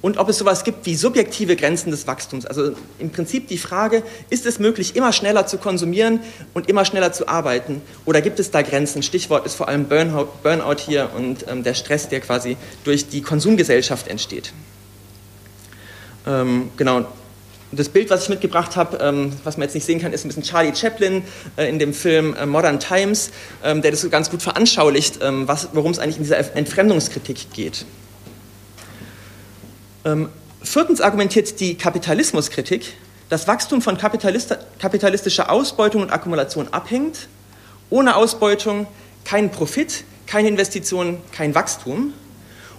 und 0.00 0.18
ob 0.18 0.28
es 0.28 0.38
sowas 0.38 0.64
gibt 0.64 0.86
wie 0.86 0.94
subjektive 0.94 1.56
Grenzen 1.56 1.90
des 1.90 2.06
Wachstums. 2.06 2.46
Also 2.46 2.72
im 2.98 3.10
Prinzip 3.10 3.48
die 3.48 3.58
Frage, 3.58 4.02
ist 4.30 4.46
es 4.46 4.58
möglich, 4.58 4.94
immer 4.96 5.12
schneller 5.12 5.46
zu 5.46 5.58
konsumieren 5.58 6.20
und 6.54 6.68
immer 6.68 6.84
schneller 6.84 7.12
zu 7.12 7.28
arbeiten 7.28 7.82
oder 8.04 8.20
gibt 8.20 8.38
es 8.38 8.50
da 8.50 8.62
Grenzen? 8.62 9.02
Stichwort 9.02 9.46
ist 9.46 9.54
vor 9.54 9.68
allem 9.68 9.88
Burnout, 9.88 10.28
Burnout 10.42 10.78
hier 10.78 11.10
und 11.16 11.46
ähm, 11.48 11.64
der 11.64 11.74
Stress, 11.74 12.08
der 12.08 12.20
quasi 12.20 12.56
durch 12.84 13.08
die 13.08 13.22
Konsumgesellschaft 13.22 14.08
entsteht. 14.08 14.52
Ähm, 16.26 16.70
genau, 16.76 17.06
das 17.70 17.90
Bild, 17.90 18.08
was 18.08 18.24
ich 18.24 18.28
mitgebracht 18.30 18.76
habe, 18.76 18.98
ähm, 18.98 19.32
was 19.44 19.58
man 19.58 19.64
jetzt 19.64 19.74
nicht 19.74 19.84
sehen 19.84 20.00
kann, 20.00 20.12
ist 20.12 20.24
ein 20.24 20.28
bisschen 20.28 20.42
Charlie 20.42 20.74
Chaplin 20.74 21.22
äh, 21.56 21.68
in 21.68 21.78
dem 21.78 21.92
Film 21.92 22.34
äh, 22.34 22.46
Modern 22.46 22.80
Times, 22.80 23.30
ähm, 23.62 23.82
der 23.82 23.90
das 23.90 24.00
so 24.00 24.08
ganz 24.08 24.30
gut 24.30 24.42
veranschaulicht, 24.42 25.18
ähm, 25.22 25.46
worum 25.72 25.90
es 25.92 25.98
eigentlich 25.98 26.16
in 26.16 26.22
dieser 26.22 26.38
Entfremdungskritik 26.56 27.52
geht. 27.52 27.84
Ähm, 30.08 30.28
viertens 30.62 31.00
argumentiert 31.00 31.60
die 31.60 31.76
Kapitalismuskritik, 31.76 32.94
dass 33.28 33.46
Wachstum 33.46 33.82
von 33.82 33.98
Kapitalist 33.98 34.56
kapitalistischer 34.78 35.50
Ausbeutung 35.50 36.02
und 36.02 36.10
Akkumulation 36.10 36.68
abhängt. 36.68 37.28
Ohne 37.90 38.16
Ausbeutung 38.16 38.86
kein 39.24 39.50
Profit, 39.50 40.04
keine 40.26 40.48
Investitionen, 40.48 41.18
kein 41.32 41.54
Wachstum. 41.54 42.14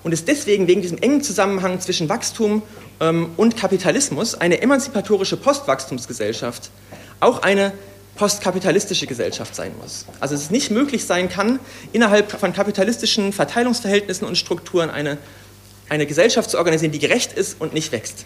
Und 0.04 0.14
es 0.14 0.26
deswegen 0.26 0.68
wegen 0.68 0.82
diesem 0.82 0.98
engen 0.98 1.22
Zusammenhang 1.22 1.80
zwischen 1.82 2.10
Wachstum 2.10 2.64
ähm, 3.00 3.30
und 3.38 3.58
Kapitalismus 3.58 4.34
eine 4.34 4.62
emanzipatorische 4.62 5.38
Postwachstumsgesellschaft 5.38 6.72
auch 7.20 7.42
eine 7.42 7.74
postkapitalistische 8.16 9.08
Gesellschaft 9.08 9.56
sein 9.56 9.72
muss. 9.82 10.06
Also 10.20 10.36
es 10.36 10.52
nicht 10.52 10.72
möglich 10.72 11.06
sein 11.06 11.30
kann, 11.30 11.60
innerhalb 11.94 12.32
von 12.32 12.52
kapitalistischen 12.54 13.32
Verteilungsverhältnissen 13.32 14.28
und 14.28 14.38
Strukturen 14.38 14.90
eine, 14.90 15.18
eine 15.90 16.06
Gesellschaft 16.06 16.50
zu 16.50 16.58
organisieren, 16.58 16.92
die 16.92 17.00
gerecht 17.00 17.34
ist 17.34 17.60
und 17.60 17.74
nicht 17.74 17.92
wächst. 17.92 18.26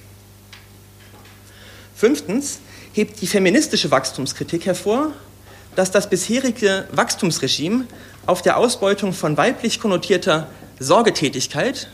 Fünftens 1.95 2.59
hebt 2.93 3.21
die 3.21 3.27
feministische 3.27 3.89
Wachstumskritik 3.91 4.65
hervor, 4.65 5.13
dass 5.75 5.91
das 5.91 6.09
bisherige 6.09 6.87
Wachstumsregime 6.91 7.85
auf 8.25 8.41
der 8.41 8.57
Ausbeutung 8.57 9.13
von 9.13 9.37
weiblich 9.37 9.79
konnotierter 9.79 10.47
Sorgetätigkeit, 10.79 11.87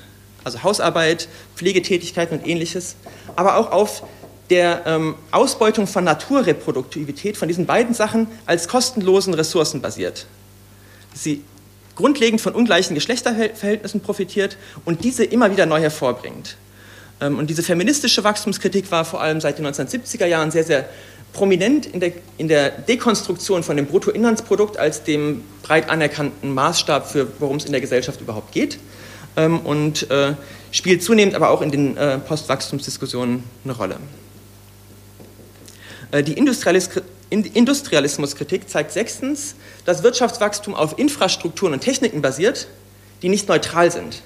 also 0.43 0.63
Hausarbeit, 0.63 1.27
Pflegetätigkeiten 1.55 2.39
und 2.39 2.47
ähnliches, 2.47 2.95
aber 3.35 3.57
auch 3.57 3.71
auf 3.71 4.03
der 4.49 4.83
ähm, 4.85 5.15
Ausbeutung 5.31 5.85
von 5.85 6.03
Naturreproduktivität, 6.03 7.37
von 7.37 7.47
diesen 7.47 7.65
beiden 7.65 7.93
Sachen 7.93 8.27
als 8.45 8.67
kostenlosen 8.67 9.33
Ressourcen 9.33 9.81
basiert. 9.81 10.25
Sie 11.13 11.43
grundlegend 11.99 12.39
von 12.39 12.55
ungleichen 12.55 12.95
Geschlechterverhältnissen 12.95 13.99
profitiert 13.99 14.55
und 14.85 15.03
diese 15.03 15.25
immer 15.25 15.51
wieder 15.51 15.65
neu 15.65 15.81
hervorbringt. 15.81 16.55
Ähm, 17.19 17.37
und 17.37 17.49
diese 17.49 17.61
feministische 17.61 18.23
Wachstumskritik 18.23 18.89
war 18.89 19.03
vor 19.03 19.19
allem 19.21 19.41
seit 19.41 19.57
den 19.57 19.67
1970er 19.67 20.25
Jahren 20.25 20.49
sehr, 20.49 20.63
sehr 20.63 20.85
prominent 21.33 21.85
in 21.87 21.99
der, 21.99 22.13
in 22.37 22.47
der 22.47 22.69
Dekonstruktion 22.69 23.63
von 23.63 23.75
dem 23.75 23.85
Bruttoinlandsprodukt 23.85 24.77
als 24.77 25.03
dem 25.03 25.43
breit 25.61 25.89
anerkannten 25.89 26.53
Maßstab 26.53 27.11
für, 27.11 27.27
worum 27.39 27.57
es 27.57 27.65
in 27.65 27.73
der 27.73 27.81
Gesellschaft 27.81 28.21
überhaupt 28.21 28.53
geht 28.53 28.79
ähm, 29.35 29.59
und 29.59 30.09
äh, 30.09 30.35
spielt 30.71 31.03
zunehmend 31.03 31.35
aber 31.35 31.49
auch 31.49 31.61
in 31.61 31.69
den 31.69 31.97
äh, 31.97 32.17
Postwachstumsdiskussionen 32.17 33.43
eine 33.65 33.73
Rolle. 33.73 33.97
Äh, 36.11 36.23
die 36.23 36.33
Industrialis 36.33 36.89
Industrialismuskritik 37.29 38.69
zeigt 38.69 38.91
sechstens, 38.91 39.55
dass 39.85 40.03
Wirtschaftswachstum 40.03 40.73
auf 40.73 40.97
Infrastrukturen 40.97 41.73
und 41.73 41.81
Techniken 41.81 42.21
basiert, 42.21 42.67
die 43.21 43.29
nicht 43.29 43.47
neutral 43.47 43.91
sind 43.91 44.23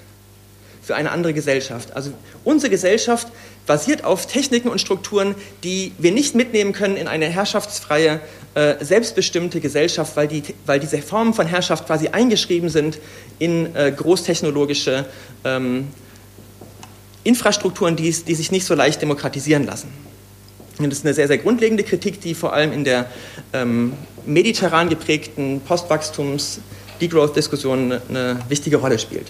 für 0.82 0.94
eine 0.94 1.10
andere 1.10 1.32
Gesellschaft. 1.32 1.94
Also 1.94 2.12
unsere 2.44 2.70
Gesellschaft 2.70 3.28
basiert 3.66 4.04
auf 4.04 4.26
Techniken 4.26 4.68
und 4.68 4.80
Strukturen, 4.80 5.34
die 5.62 5.92
wir 5.98 6.12
nicht 6.12 6.34
mitnehmen 6.34 6.72
können 6.72 6.96
in 6.96 7.08
eine 7.08 7.26
herrschaftsfreie, 7.26 8.20
äh, 8.54 8.84
selbstbestimmte 8.84 9.60
Gesellschaft, 9.60 10.16
weil, 10.16 10.28
die, 10.28 10.42
weil 10.66 10.80
diese 10.80 11.00
Formen 11.00 11.32
von 11.32 11.46
Herrschaft 11.46 11.86
quasi 11.86 12.08
eingeschrieben 12.08 12.68
sind 12.68 12.98
in 13.38 13.74
äh, 13.74 13.92
großtechnologische 13.92 15.06
ähm, 15.44 15.88
Infrastrukturen, 17.24 17.96
die, 17.96 18.10
die 18.10 18.34
sich 18.34 18.52
nicht 18.52 18.66
so 18.66 18.74
leicht 18.74 19.00
demokratisieren 19.00 19.64
lassen. 19.64 19.90
Das 20.78 20.88
ist 20.88 21.04
eine 21.04 21.14
sehr, 21.14 21.28
sehr 21.28 21.38
grundlegende 21.38 21.84
Kritik, 21.84 22.20
die 22.20 22.34
vor 22.34 22.52
allem 22.52 22.72
in 22.72 22.82
der 22.84 23.06
ähm, 23.52 23.92
mediterran 24.26 24.88
geprägten 24.88 25.60
Postwachstums-Degrowth-Diskussion 25.60 27.92
eine, 27.92 28.02
eine 28.08 28.40
wichtige 28.48 28.78
Rolle 28.78 28.98
spielt. 28.98 29.28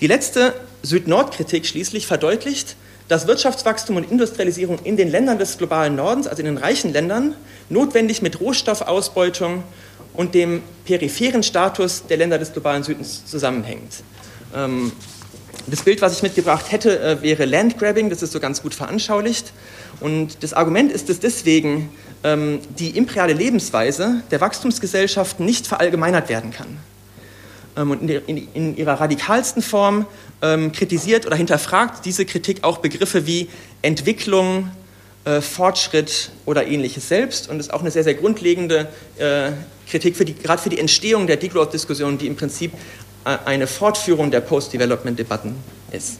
Die 0.00 0.06
letzte 0.06 0.54
Süd-Nord-Kritik 0.82 1.66
schließlich 1.66 2.06
verdeutlicht, 2.06 2.76
dass 3.08 3.26
Wirtschaftswachstum 3.26 3.96
und 3.96 4.08
Industrialisierung 4.10 4.78
in 4.84 4.96
den 4.96 5.10
Ländern 5.10 5.38
des 5.38 5.58
globalen 5.58 5.96
Nordens, 5.96 6.26
also 6.28 6.40
in 6.40 6.46
den 6.46 6.56
reichen 6.58 6.92
Ländern, 6.92 7.34
notwendig 7.68 8.22
mit 8.22 8.40
Rohstoffausbeutung 8.40 9.64
und 10.14 10.34
dem 10.34 10.62
peripheren 10.84 11.42
Status 11.42 12.04
der 12.08 12.18
Länder 12.18 12.38
des 12.38 12.52
globalen 12.52 12.84
Südens 12.84 13.26
zusammenhängt. 13.26 14.04
Ähm, 14.54 14.92
das 15.66 15.82
Bild, 15.82 16.00
was 16.02 16.14
ich 16.14 16.22
mitgebracht 16.22 16.70
hätte, 16.70 17.00
äh, 17.00 17.22
wäre 17.22 17.44
Landgrabbing, 17.44 18.10
das 18.10 18.22
ist 18.22 18.32
so 18.32 18.40
ganz 18.40 18.62
gut 18.62 18.74
veranschaulicht. 18.74 19.52
Und 20.00 20.42
das 20.42 20.52
Argument 20.52 20.90
ist, 20.90 21.08
dass 21.08 21.20
deswegen 21.20 21.90
ähm, 22.24 22.60
die 22.78 22.90
imperiale 22.90 23.32
Lebensweise 23.32 24.22
der 24.30 24.40
Wachstumsgesellschaften 24.40 25.44
nicht 25.44 25.66
verallgemeinert 25.66 26.28
werden 26.28 26.52
kann. 26.52 26.78
Ähm, 27.76 27.90
und 27.90 28.10
in, 28.10 28.76
ihrer 28.76 29.00
radikalsten 29.00 29.62
Form 29.62 30.06
ähm, 30.42 30.72
kritisiert 30.72 31.26
oder 31.26 31.36
hinterfragt 31.36 32.04
diese 32.04 32.24
Kritik 32.24 32.64
auch 32.64 32.78
Begriffe 32.78 33.26
wie 33.26 33.48
Entwicklung, 33.82 34.70
äh, 35.24 35.40
Fortschritt 35.40 36.30
oder 36.46 36.66
ähnliches 36.66 37.08
selbst 37.08 37.50
und 37.50 37.60
ist 37.60 37.72
auch 37.72 37.80
eine 37.80 37.90
sehr, 37.90 38.04
sehr 38.04 38.14
grundlegende 38.14 38.88
äh, 39.18 39.50
Kritik, 39.88 40.16
für 40.16 40.24
die, 40.24 40.34
gerade 40.34 40.62
für 40.62 40.70
die 40.70 40.78
Entstehung 40.78 41.26
der 41.26 41.36
Degrowth-Diskussion, 41.36 42.16
die 42.16 42.26
im 42.26 42.36
Prinzip 42.36 42.72
äh, 43.24 43.36
eine 43.44 43.66
Fortführung 43.66 44.30
der 44.30 44.40
Post-Development-Debatten 44.40 45.56
ist. 45.92 46.18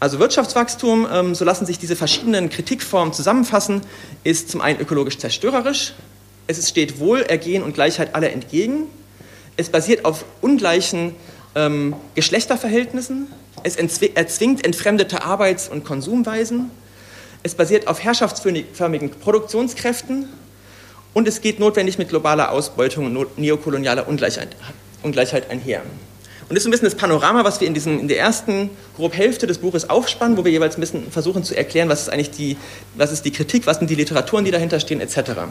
Also 0.00 0.18
Wirtschaftswachstum, 0.18 1.06
ähm, 1.12 1.34
so 1.34 1.44
lassen 1.44 1.66
sich 1.66 1.78
diese 1.78 1.94
verschiedenen 1.94 2.48
Kritikformen 2.48 3.12
zusammenfassen, 3.12 3.82
ist 4.24 4.50
zum 4.50 4.60
einen 4.60 4.80
ökologisch 4.80 5.18
zerstörerisch, 5.18 5.92
es 6.46 6.68
steht 6.68 6.98
Wohlergehen 6.98 7.62
und 7.62 7.74
Gleichheit 7.74 8.14
aller 8.14 8.32
entgegen, 8.32 8.88
es 9.56 9.68
basiert 9.68 10.06
auf 10.06 10.24
ungleichen 10.40 11.14
ähm, 11.54 11.94
Geschlechterverhältnissen. 12.14 13.26
Es 13.62 13.76
erzwingt 13.76 14.64
entfremdete 14.64 15.22
Arbeits- 15.22 15.68
und 15.68 15.84
Konsumweisen. 15.84 16.70
Es 17.42 17.54
basiert 17.54 17.86
auf 17.86 18.02
herrschaftsförmigen 18.02 19.10
Produktionskräften. 19.10 20.30
Und 21.12 21.28
es 21.28 21.42
geht 21.42 21.58
notwendig 21.58 21.98
mit 21.98 22.08
globaler 22.08 22.52
Ausbeutung 22.52 23.14
und 23.14 23.38
neokolonialer 23.38 24.08
Ungleichheit, 24.08 24.56
Ungleichheit 25.02 25.50
einher. 25.50 25.82
Und 26.50 26.56
das 26.56 26.64
ist 26.64 26.66
ein 26.66 26.72
bisschen 26.72 26.86
das 26.86 26.96
Panorama, 26.96 27.44
was 27.44 27.60
wir 27.60 27.68
in, 27.68 27.74
diesem, 27.74 28.00
in 28.00 28.08
der 28.08 28.18
ersten 28.18 28.70
grob 28.96 29.14
Hälfte 29.14 29.46
des 29.46 29.58
Buches 29.58 29.88
aufspannen, 29.88 30.36
wo 30.36 30.44
wir 30.44 30.50
jeweils 30.50 30.76
ein 30.76 30.80
bisschen 30.80 31.08
versuchen 31.08 31.44
zu 31.44 31.56
erklären, 31.56 31.88
was 31.88 32.02
ist 32.02 32.08
eigentlich 32.08 32.32
die, 32.32 32.56
was 32.96 33.12
ist 33.12 33.24
die 33.24 33.30
Kritik, 33.30 33.68
was 33.68 33.78
sind 33.78 33.88
die 33.88 33.94
Literaturen, 33.94 34.44
die 34.44 34.50
dahinter 34.50 34.80
stehen, 34.80 35.00
etc. 35.00 35.42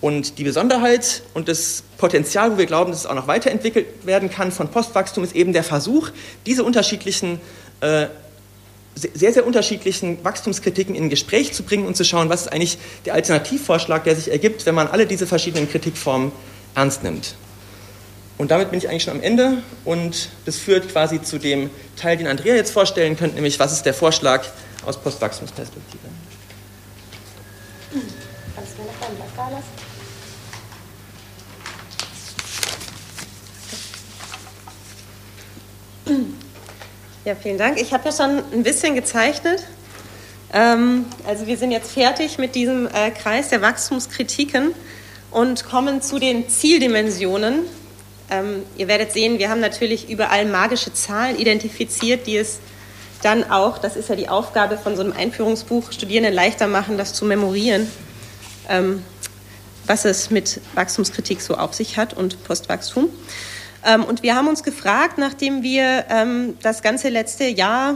Und 0.00 0.38
die 0.38 0.44
Besonderheit 0.44 1.22
und 1.34 1.48
das 1.48 1.82
Potenzial, 1.98 2.52
wo 2.52 2.58
wir 2.58 2.66
glauben, 2.66 2.92
dass 2.92 3.00
es 3.00 3.06
auch 3.06 3.16
noch 3.16 3.26
weiterentwickelt 3.26 4.06
werden 4.06 4.30
kann 4.30 4.52
von 4.52 4.68
Postwachstum, 4.68 5.24
ist 5.24 5.34
eben 5.34 5.52
der 5.52 5.64
Versuch, 5.64 6.10
diese 6.46 6.62
unterschiedlichen, 6.62 7.40
äh, 7.80 8.06
sehr, 8.94 9.32
sehr 9.32 9.44
unterschiedlichen 9.44 10.22
Wachstumskritiken 10.22 10.94
in 10.94 11.10
Gespräch 11.10 11.52
zu 11.52 11.64
bringen 11.64 11.86
und 11.86 11.96
zu 11.96 12.04
schauen, 12.04 12.28
was 12.28 12.42
ist 12.42 12.52
eigentlich 12.52 12.78
der 13.06 13.14
Alternativvorschlag, 13.14 14.04
der 14.04 14.14
sich 14.14 14.30
ergibt, 14.30 14.66
wenn 14.66 14.76
man 14.76 14.86
alle 14.86 15.06
diese 15.06 15.26
verschiedenen 15.26 15.68
Kritikformen 15.68 16.30
ernst 16.76 17.02
nimmt. 17.02 17.34
Und 18.40 18.50
damit 18.50 18.70
bin 18.70 18.78
ich 18.78 18.88
eigentlich 18.88 19.02
schon 19.02 19.16
am 19.18 19.22
Ende 19.22 19.58
und 19.84 20.30
das 20.46 20.56
führt 20.56 20.88
quasi 20.88 21.20
zu 21.20 21.38
dem 21.38 21.68
Teil, 21.94 22.16
den 22.16 22.26
Andrea 22.26 22.54
jetzt 22.54 22.70
vorstellen 22.70 23.14
könnte, 23.14 23.34
nämlich 23.34 23.60
was 23.60 23.70
ist 23.70 23.84
der 23.84 23.92
Vorschlag 23.92 24.46
aus 24.86 24.96
Postwachstumsperspektive. 24.96 25.98
Ja, 37.26 37.34
vielen 37.34 37.58
Dank. 37.58 37.78
Ich 37.78 37.92
habe 37.92 38.08
ja 38.08 38.12
schon 38.16 38.42
ein 38.54 38.62
bisschen 38.62 38.94
gezeichnet. 38.94 39.66
Ähm, 40.54 41.04
also 41.26 41.46
wir 41.46 41.58
sind 41.58 41.72
jetzt 41.72 41.92
fertig 41.92 42.38
mit 42.38 42.54
diesem 42.54 42.86
äh, 42.86 43.10
Kreis 43.10 43.50
der 43.50 43.60
Wachstumskritiken 43.60 44.74
und 45.30 45.66
kommen 45.66 46.00
zu 46.00 46.18
den 46.18 46.48
Zieldimensionen. 46.48 47.66
Ähm, 48.30 48.62
ihr 48.76 48.88
werdet 48.88 49.12
sehen, 49.12 49.38
wir 49.38 49.50
haben 49.50 49.60
natürlich 49.60 50.08
überall 50.08 50.46
magische 50.46 50.92
Zahlen 50.92 51.36
identifiziert, 51.36 52.26
die 52.26 52.36
es 52.36 52.60
dann 53.22 53.50
auch, 53.50 53.78
das 53.78 53.96
ist 53.96 54.08
ja 54.08 54.16
die 54.16 54.28
Aufgabe 54.28 54.78
von 54.78 54.96
so 54.96 55.02
einem 55.02 55.12
Einführungsbuch, 55.12 55.92
Studierenden 55.92 56.32
leichter 56.32 56.66
machen, 56.66 56.96
das 56.96 57.12
zu 57.12 57.24
memorieren, 57.24 57.90
ähm, 58.68 59.02
was 59.86 60.04
es 60.04 60.30
mit 60.30 60.60
Wachstumskritik 60.74 61.40
so 61.40 61.56
auf 61.56 61.74
sich 61.74 61.96
hat 61.96 62.14
und 62.14 62.42
Postwachstum. 62.44 63.08
Ähm, 63.84 64.04
und 64.04 64.22
wir 64.22 64.36
haben 64.36 64.48
uns 64.48 64.62
gefragt, 64.62 65.18
nachdem 65.18 65.62
wir 65.62 66.04
ähm, 66.08 66.56
das 66.62 66.82
ganze 66.82 67.08
letzte 67.08 67.44
Jahr 67.44 67.94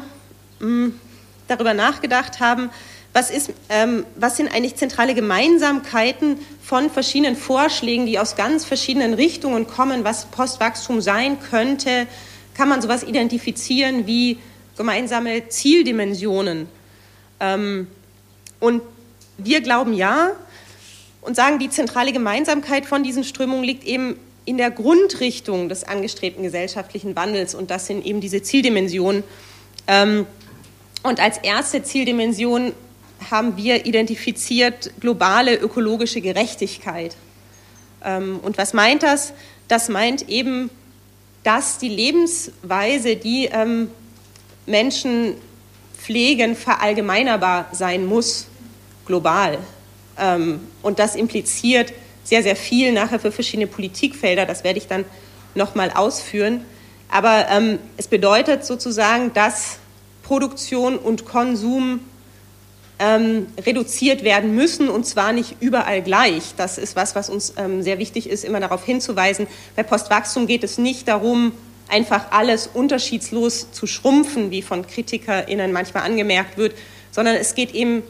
mh, 0.59 0.67
hm, 0.67 1.01
darüber 1.49 1.75
nachgedacht 1.75 2.41
haben, 2.41 2.71
was, 3.15 3.31
ist, 3.31 3.53
ähm, 3.69 4.05
was 4.17 4.37
sind 4.37 4.53
eigentlich 4.53 4.75
zentrale 4.75 5.15
Gemeinsamkeiten 5.15 6.41
von 6.61 6.91
verschiedenen 6.91 7.37
Vorschlägen, 7.37 8.07
die 8.07 8.19
aus 8.19 8.35
ganz 8.35 8.65
verschiedenen 8.65 9.15
Richtungen 9.15 9.69
kommen, 9.69 10.03
was 10.03 10.27
Postwachstum 10.27 11.01
sein 11.01 11.39
könnte? 11.39 12.09
Kann 12.55 12.69
man 12.69 12.83
sowas 12.83 13.05
identifizieren 13.05 14.09
wie 14.09 14.39
gemeinsame 14.77 15.49
Zieldimensionen? 15.49 16.69
Ähm, 17.39 17.87
und 18.59 18.83
wir 19.39 19.61
glauben 19.61 19.95
ja 19.95 20.33
und 21.21 21.37
sagen, 21.37 21.61
die 21.61 21.71
zentrale 21.71 22.13
Gemeinsamkeit 22.13 22.85
von 22.85 23.05
diesen 23.05 23.23
Strömungen 23.23 23.63
liegt 23.63 23.85
eben 23.85 24.17
in 24.45 24.59
der 24.59 24.73
Grundrichtung 24.73 25.69
des 25.69 25.85
angestrebten 25.85 26.43
gesellschaftlichen 26.43 27.15
Wandels 27.15 27.55
und 27.55 27.71
das 27.71 27.87
sind 27.87 28.05
eben 28.05 28.21
diese 28.21 28.43
Zieldimensionen. 28.43 29.23
Ähm, 29.87 30.27
und 31.05 31.21
als 31.21 31.39
erste 31.39 31.83
Zieldimension 31.83 32.73
haben 33.31 33.57
wir 33.57 33.87
identifiziert 33.87 34.93
globale 35.01 35.57
ökologische 35.57 36.21
Gerechtigkeit. 36.21 37.17
Ähm, 38.05 38.41
und 38.43 38.59
was 38.59 38.73
meint 38.73 39.03
das? 39.03 39.33
Das 39.69 39.89
meint 39.89 40.29
eben, 40.29 40.71
dass 41.43 41.79
die 41.79 41.89
Lebensweise, 41.89 43.17
die 43.17 43.47
ähm, 43.47 43.91
Menschen 44.67 45.35
pflegen, 45.99 46.57
verallgemeinerbar 46.57 47.69
sein 47.73 48.07
muss, 48.07 48.47
global. 49.07 49.59
Ähm, 50.19 50.61
und 50.83 50.99
das 50.99 51.17
impliziert 51.17 51.93
sehr, 52.25 52.43
sehr 52.43 52.57
viel 52.57 52.93
nachher 52.93 53.21
für 53.21 53.33
verschiedene 53.33 53.67
Politikfelder. 53.67 54.47
Das 54.47 54.65
werde 54.65 54.79
ich 54.79 54.87
dann 54.87 55.05
nochmal 55.55 55.91
ausführen. 55.91 56.65
Aber 57.11 57.47
es 57.97 58.09
bedeutet 58.09 58.65
sozusagen, 58.65 59.33
dass 59.35 59.79
Produktion 60.25 60.97
und 60.99 61.27
Konsum 61.27 62.01
ähm, 62.99 63.47
reduziert 63.67 64.23
werden 64.23 64.55
müssen 64.55 64.89
und 64.89 65.05
zwar 65.05 65.33
nicht 65.33 65.57
überall 65.61 66.03
gleich. 66.03 66.55
Das 66.57 66.79
ist 66.79 66.97
was, 66.97 67.15
was 67.15 67.29
uns 67.29 67.55
ähm, 67.57 67.83
sehr 67.83 67.99
wichtig 67.99 68.29
ist, 68.29 68.45
immer 68.45 68.61
darauf 68.61 68.85
hinzuweisen. 68.85 69.47
Bei 69.75 69.83
Postwachstum 69.83 70.47
geht 70.47 70.63
es 70.63 70.79
nicht 70.79 71.09
darum, 71.09 71.53
einfach 71.89 72.31
alles 72.31 72.69
unterschiedslos 72.73 73.73
zu 73.73 73.87
schrumpfen, 73.87 74.51
wie 74.51 74.63
von 74.63 74.87
KritikerInnen 74.87 75.73
manchmal 75.73 76.05
angemerkt 76.05 76.57
wird, 76.57 76.75
sondern 77.11 77.37
es 77.37 77.55
geht 77.55 77.75
eben 77.75 78.03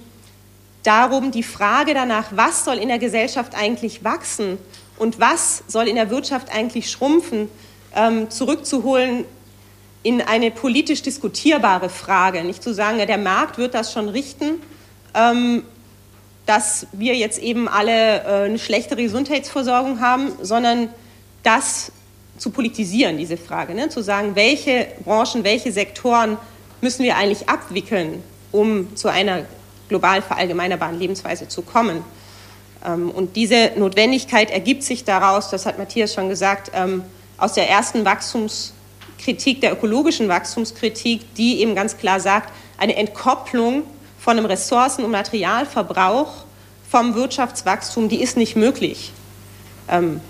darum, 0.82 1.30
die 1.30 1.42
Frage 1.42 1.94
danach, 1.94 2.28
was 2.32 2.64
soll 2.64 2.76
in 2.76 2.88
der 2.88 2.98
Gesellschaft 2.98 3.54
eigentlich 3.56 4.04
wachsen 4.04 4.58
und 4.98 5.18
was 5.18 5.64
soll 5.66 5.88
in 5.88 5.96
der 5.96 6.10
Wirtschaft 6.10 6.54
eigentlich 6.54 6.90
schrumpfen, 6.90 7.48
ähm, 7.94 8.30
zurückzuholen 8.30 9.24
in 10.02 10.20
eine 10.20 10.50
politisch 10.50 11.02
diskutierbare 11.02 11.88
Frage. 11.88 12.44
Nicht 12.44 12.62
zu 12.62 12.74
sagen, 12.74 12.98
der 12.98 13.18
Markt 13.18 13.56
wird 13.56 13.74
das 13.74 13.92
schon 13.92 14.10
richten, 14.10 14.60
dass 16.46 16.86
wir 16.92 17.14
jetzt 17.14 17.38
eben 17.38 17.68
alle 17.68 18.22
äh, 18.22 18.44
eine 18.44 18.58
schlechtere 18.58 19.02
Gesundheitsversorgung 19.02 20.00
haben, 20.00 20.32
sondern 20.42 20.88
das 21.42 21.92
zu 22.36 22.50
politisieren, 22.50 23.16
diese 23.16 23.36
Frage, 23.36 23.74
ne? 23.74 23.88
zu 23.88 24.02
sagen, 24.02 24.34
welche 24.34 24.88
Branchen, 25.04 25.44
welche 25.44 25.72
Sektoren 25.72 26.36
müssen 26.80 27.04
wir 27.04 27.16
eigentlich 27.16 27.48
abwickeln, 27.48 28.22
um 28.52 28.94
zu 28.96 29.08
einer 29.08 29.44
global 29.88 30.20
verallgemeinerbaren 30.20 30.98
Lebensweise 30.98 31.48
zu 31.48 31.62
kommen. 31.62 32.04
Ähm, 32.84 33.10
und 33.10 33.36
diese 33.36 33.72
Notwendigkeit 33.76 34.50
ergibt 34.50 34.82
sich 34.82 35.04
daraus, 35.04 35.50
das 35.50 35.66
hat 35.66 35.78
Matthias 35.78 36.12
schon 36.14 36.28
gesagt, 36.28 36.72
ähm, 36.74 37.02
aus 37.38 37.54
der 37.54 37.68
ersten 37.68 38.04
Wachstumskritik, 38.04 39.60
der 39.60 39.72
ökologischen 39.72 40.28
Wachstumskritik, 40.28 41.34
die 41.34 41.60
eben 41.60 41.74
ganz 41.74 41.96
klar 41.96 42.20
sagt, 42.20 42.52
eine 42.78 42.96
Entkopplung 42.96 43.84
von 44.24 44.38
einem 44.38 44.46
Ressourcen- 44.46 45.04
und 45.04 45.10
Materialverbrauch 45.10 46.32
vom 46.88 47.14
Wirtschaftswachstum, 47.14 48.08
die 48.08 48.22
ist 48.22 48.38
nicht 48.38 48.56
möglich. 48.56 49.12
Ähm, 49.86 50.22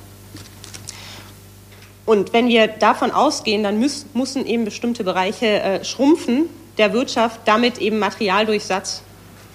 und 2.05 2.33
wenn 2.33 2.49
wir 2.49 2.67
davon 2.67 3.13
ausgehen, 3.13 3.63
dann 3.63 3.79
müssen, 3.79 4.11
müssen 4.13 4.47
eben 4.47 4.65
bestimmte 4.65 5.05
Bereiche 5.05 5.47
äh, 5.47 5.85
schrumpfen 5.85 6.49
der 6.77 6.93
Wirtschaft, 6.93 7.43
damit 7.45 7.79
eben 7.79 8.01
Materialdurchsatz 8.01 9.03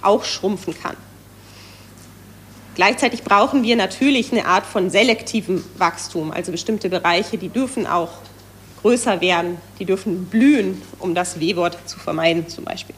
auch 0.02 0.24
schrumpfen 0.24 0.74
kann. 0.82 0.96
Gleichzeitig 2.76 3.24
brauchen 3.24 3.64
wir 3.64 3.76
natürlich 3.76 4.32
eine 4.32 4.46
Art 4.46 4.66
von 4.66 4.90
selektivem 4.90 5.66
Wachstum, 5.78 6.32
also 6.32 6.54
bestimmte 6.54 6.88
Bereiche, 6.88 7.38
die 7.38 7.50
dürfen 7.50 7.86
auch 7.86 8.12
größer 8.84 9.20
werden, 9.20 9.58
die 9.80 9.86
dürfen 9.86 10.28
blühen, 10.28 10.82
um 11.00 11.14
das 11.14 11.42
W-Wort 11.42 11.78
zu 11.86 12.00
vermeiden 12.00 12.48
zum 12.48 12.64
Beispiel. 12.64 12.96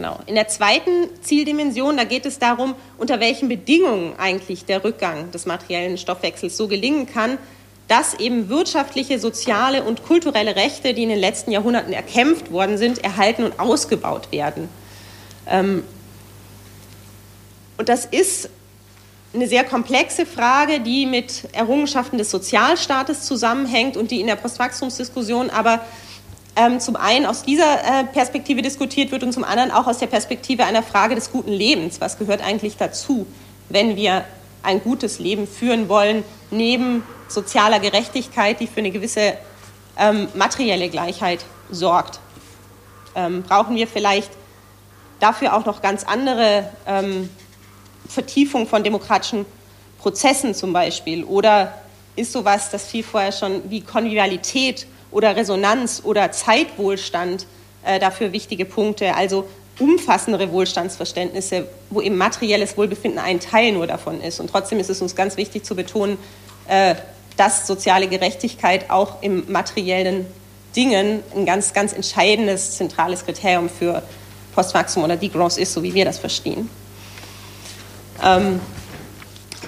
Genau. 0.00 0.18
In 0.24 0.34
der 0.34 0.48
zweiten 0.48 1.10
Zieldimension, 1.20 1.98
da 1.98 2.04
geht 2.04 2.24
es 2.24 2.38
darum, 2.38 2.74
unter 2.96 3.20
welchen 3.20 3.50
Bedingungen 3.50 4.14
eigentlich 4.18 4.64
der 4.64 4.82
Rückgang 4.82 5.30
des 5.30 5.44
materiellen 5.44 5.98
Stoffwechsels 5.98 6.56
so 6.56 6.68
gelingen 6.68 7.04
kann, 7.04 7.36
dass 7.86 8.14
eben 8.14 8.48
wirtschaftliche, 8.48 9.18
soziale 9.18 9.82
und 9.82 10.02
kulturelle 10.02 10.56
Rechte, 10.56 10.94
die 10.94 11.02
in 11.02 11.10
den 11.10 11.18
letzten 11.18 11.50
Jahrhunderten 11.50 11.92
erkämpft 11.92 12.50
worden 12.50 12.78
sind, 12.78 13.04
erhalten 13.04 13.44
und 13.44 13.60
ausgebaut 13.60 14.32
werden. 14.32 14.70
Ähm, 15.46 15.84
und 17.76 17.90
das 17.90 18.06
ist 18.06 18.48
eine 19.34 19.48
sehr 19.48 19.64
komplexe 19.64 20.24
Frage, 20.24 20.80
die 20.80 21.04
mit 21.04 21.42
Errungenschaften 21.52 22.16
des 22.16 22.30
Sozialstaates 22.30 23.24
zusammenhängt 23.24 23.98
und 23.98 24.10
die 24.12 24.22
in 24.22 24.28
der 24.28 24.36
Postwachstumsdiskussion 24.36 25.50
aber 25.50 25.84
ähm, 26.56 26.80
zum 26.80 26.96
einen 26.96 27.26
aus 27.26 27.42
dieser 27.42 28.00
äh, 28.00 28.04
Perspektive 28.04 28.62
diskutiert 28.62 29.12
wird 29.12 29.22
und 29.22 29.32
zum 29.32 29.44
anderen 29.44 29.70
auch 29.70 29.86
aus 29.86 29.98
der 29.98 30.06
Perspektive 30.06 30.64
einer 30.64 30.82
Frage 30.82 31.14
des 31.14 31.30
guten 31.30 31.52
Lebens. 31.52 32.00
Was 32.00 32.18
gehört 32.18 32.42
eigentlich 32.42 32.76
dazu, 32.76 33.26
wenn 33.68 33.96
wir 33.96 34.24
ein 34.62 34.82
gutes 34.82 35.18
Leben 35.18 35.46
führen 35.46 35.88
wollen, 35.88 36.24
neben 36.50 37.02
sozialer 37.28 37.80
Gerechtigkeit, 37.80 38.60
die 38.60 38.66
für 38.66 38.80
eine 38.80 38.90
gewisse 38.90 39.34
ähm, 39.98 40.28
materielle 40.34 40.88
Gleichheit 40.88 41.44
sorgt? 41.70 42.20
Ähm, 43.14 43.42
brauchen 43.42 43.76
wir 43.76 43.86
vielleicht 43.86 44.30
dafür 45.20 45.54
auch 45.54 45.64
noch 45.66 45.82
ganz 45.82 46.04
andere 46.04 46.70
ähm, 46.86 47.28
Vertiefung 48.08 48.66
von 48.66 48.82
demokratischen 48.82 49.46
Prozessen 49.98 50.54
zum 50.54 50.72
Beispiel? 50.72 51.24
Oder 51.24 51.74
ist 52.16 52.32
sowas, 52.32 52.70
das 52.70 52.86
fiel 52.86 53.04
vorher 53.04 53.32
schon, 53.32 53.70
wie 53.70 53.82
Konvivialität 53.82 54.86
oder 55.10 55.36
Resonanz 55.36 56.02
oder 56.04 56.32
Zeitwohlstand 56.32 57.46
äh, 57.84 57.98
dafür 57.98 58.32
wichtige 58.32 58.64
Punkte, 58.64 59.14
also 59.14 59.46
umfassendere 59.78 60.52
Wohlstandsverständnisse, 60.52 61.66
wo 61.88 62.00
eben 62.00 62.16
materielles 62.16 62.76
Wohlbefinden 62.76 63.18
ein 63.18 63.40
Teil 63.40 63.72
nur 63.72 63.86
davon 63.86 64.20
ist. 64.20 64.38
Und 64.40 64.50
trotzdem 64.50 64.78
ist 64.78 64.90
es 64.90 65.00
uns 65.00 65.16
ganz 65.16 65.36
wichtig 65.36 65.64
zu 65.64 65.74
betonen, 65.74 66.18
äh, 66.68 66.94
dass 67.36 67.66
soziale 67.66 68.06
Gerechtigkeit 68.08 68.90
auch 68.90 69.22
im 69.22 69.50
materiellen 69.50 70.26
Dingen 70.76 71.22
ein 71.34 71.46
ganz, 71.46 71.72
ganz 71.72 71.92
entscheidendes, 71.92 72.76
zentrales 72.76 73.24
Kriterium 73.24 73.68
für 73.68 74.02
Postwachstum 74.54 75.04
oder 75.04 75.16
Degrowth 75.16 75.56
ist, 75.56 75.72
so 75.72 75.82
wie 75.82 75.94
wir 75.94 76.04
das 76.04 76.18
verstehen. 76.18 76.68
Ähm, 78.22 78.60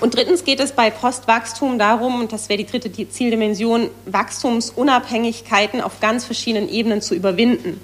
und 0.03 0.17
drittens 0.17 0.43
geht 0.43 0.59
es 0.59 0.73
bei 0.73 0.91
Postwachstum 0.91 1.79
darum, 1.79 2.19
und 2.19 2.33
das 2.33 2.49
wäre 2.49 2.59
die 2.59 2.67
dritte 2.67 2.91
Zieldimension, 3.09 3.89
Wachstumsunabhängigkeiten 4.07 5.81
auf 5.81 6.01
ganz 6.01 6.25
verschiedenen 6.25 6.69
Ebenen 6.69 7.01
zu 7.01 7.15
überwinden. 7.15 7.81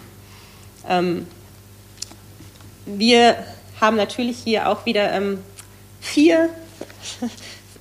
Ähm, 0.89 1.29
wir 2.87 3.37
haben 3.81 3.97
natürlich 3.97 4.37
hier 4.39 4.69
auch 4.69 4.85
wieder 4.85 5.13
ähm, 5.13 5.39
vier 6.01 6.51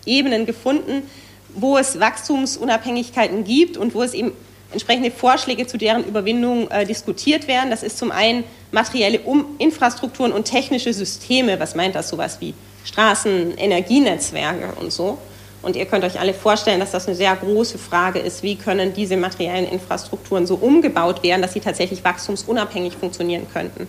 Ebenen 0.06 0.46
gefunden, 0.46 1.10
wo 1.56 1.80
es 1.80 2.00
Wachstumsunabhängigkeiten 2.00 3.44
gibt 3.44 3.76
und 3.76 3.96
wo 3.96 4.04
es 4.04 4.14
eben 4.14 4.34
entsprechende 4.72 5.10
Vorschläge 5.10 5.66
zu 5.66 5.80
deren 5.80 6.04
Überwindung 6.06 6.70
äh, 6.70 6.86
diskutiert 6.86 7.48
werden. 7.48 7.72
Das 7.72 7.82
ist 7.82 7.98
zum 7.98 8.12
einen 8.12 8.44
materielle 8.72 9.22
um 9.22 9.56
Infrastrukturen 9.58 10.32
und 10.32 10.46
technische 10.46 10.94
Systeme. 10.94 11.60
Was 11.60 11.74
meint 11.74 11.96
das? 11.96 12.10
Sowas 12.10 12.38
wie 12.40 12.54
Straßen, 12.88 13.58
Energienetzwerke 13.58 14.80
und 14.80 14.92
so. 14.92 15.18
Und 15.62 15.76
ihr 15.76 15.86
könnt 15.86 16.06
euch 16.06 16.20
alle 16.20 16.34
vorstellen, 16.34 16.80
dass 16.80 16.92
das 16.92 17.08
eine 17.08 17.16
sehr 17.16 17.36
große 17.36 17.78
Frage 17.78 18.20
ist, 18.20 18.44
wie 18.44 18.56
können 18.56 18.94
diese 18.94 19.18
materiellen 19.18 19.68
Infrastrukturen 19.68 20.48
so 20.48 20.56
umgebaut 20.56 21.24
werden, 21.24 21.42
dass 21.42 21.54
sie 21.54 21.60
tatsächlich 21.60 22.04
wachstumsunabhängig 22.04 22.94
funktionieren 22.96 23.48
könnten. 23.52 23.88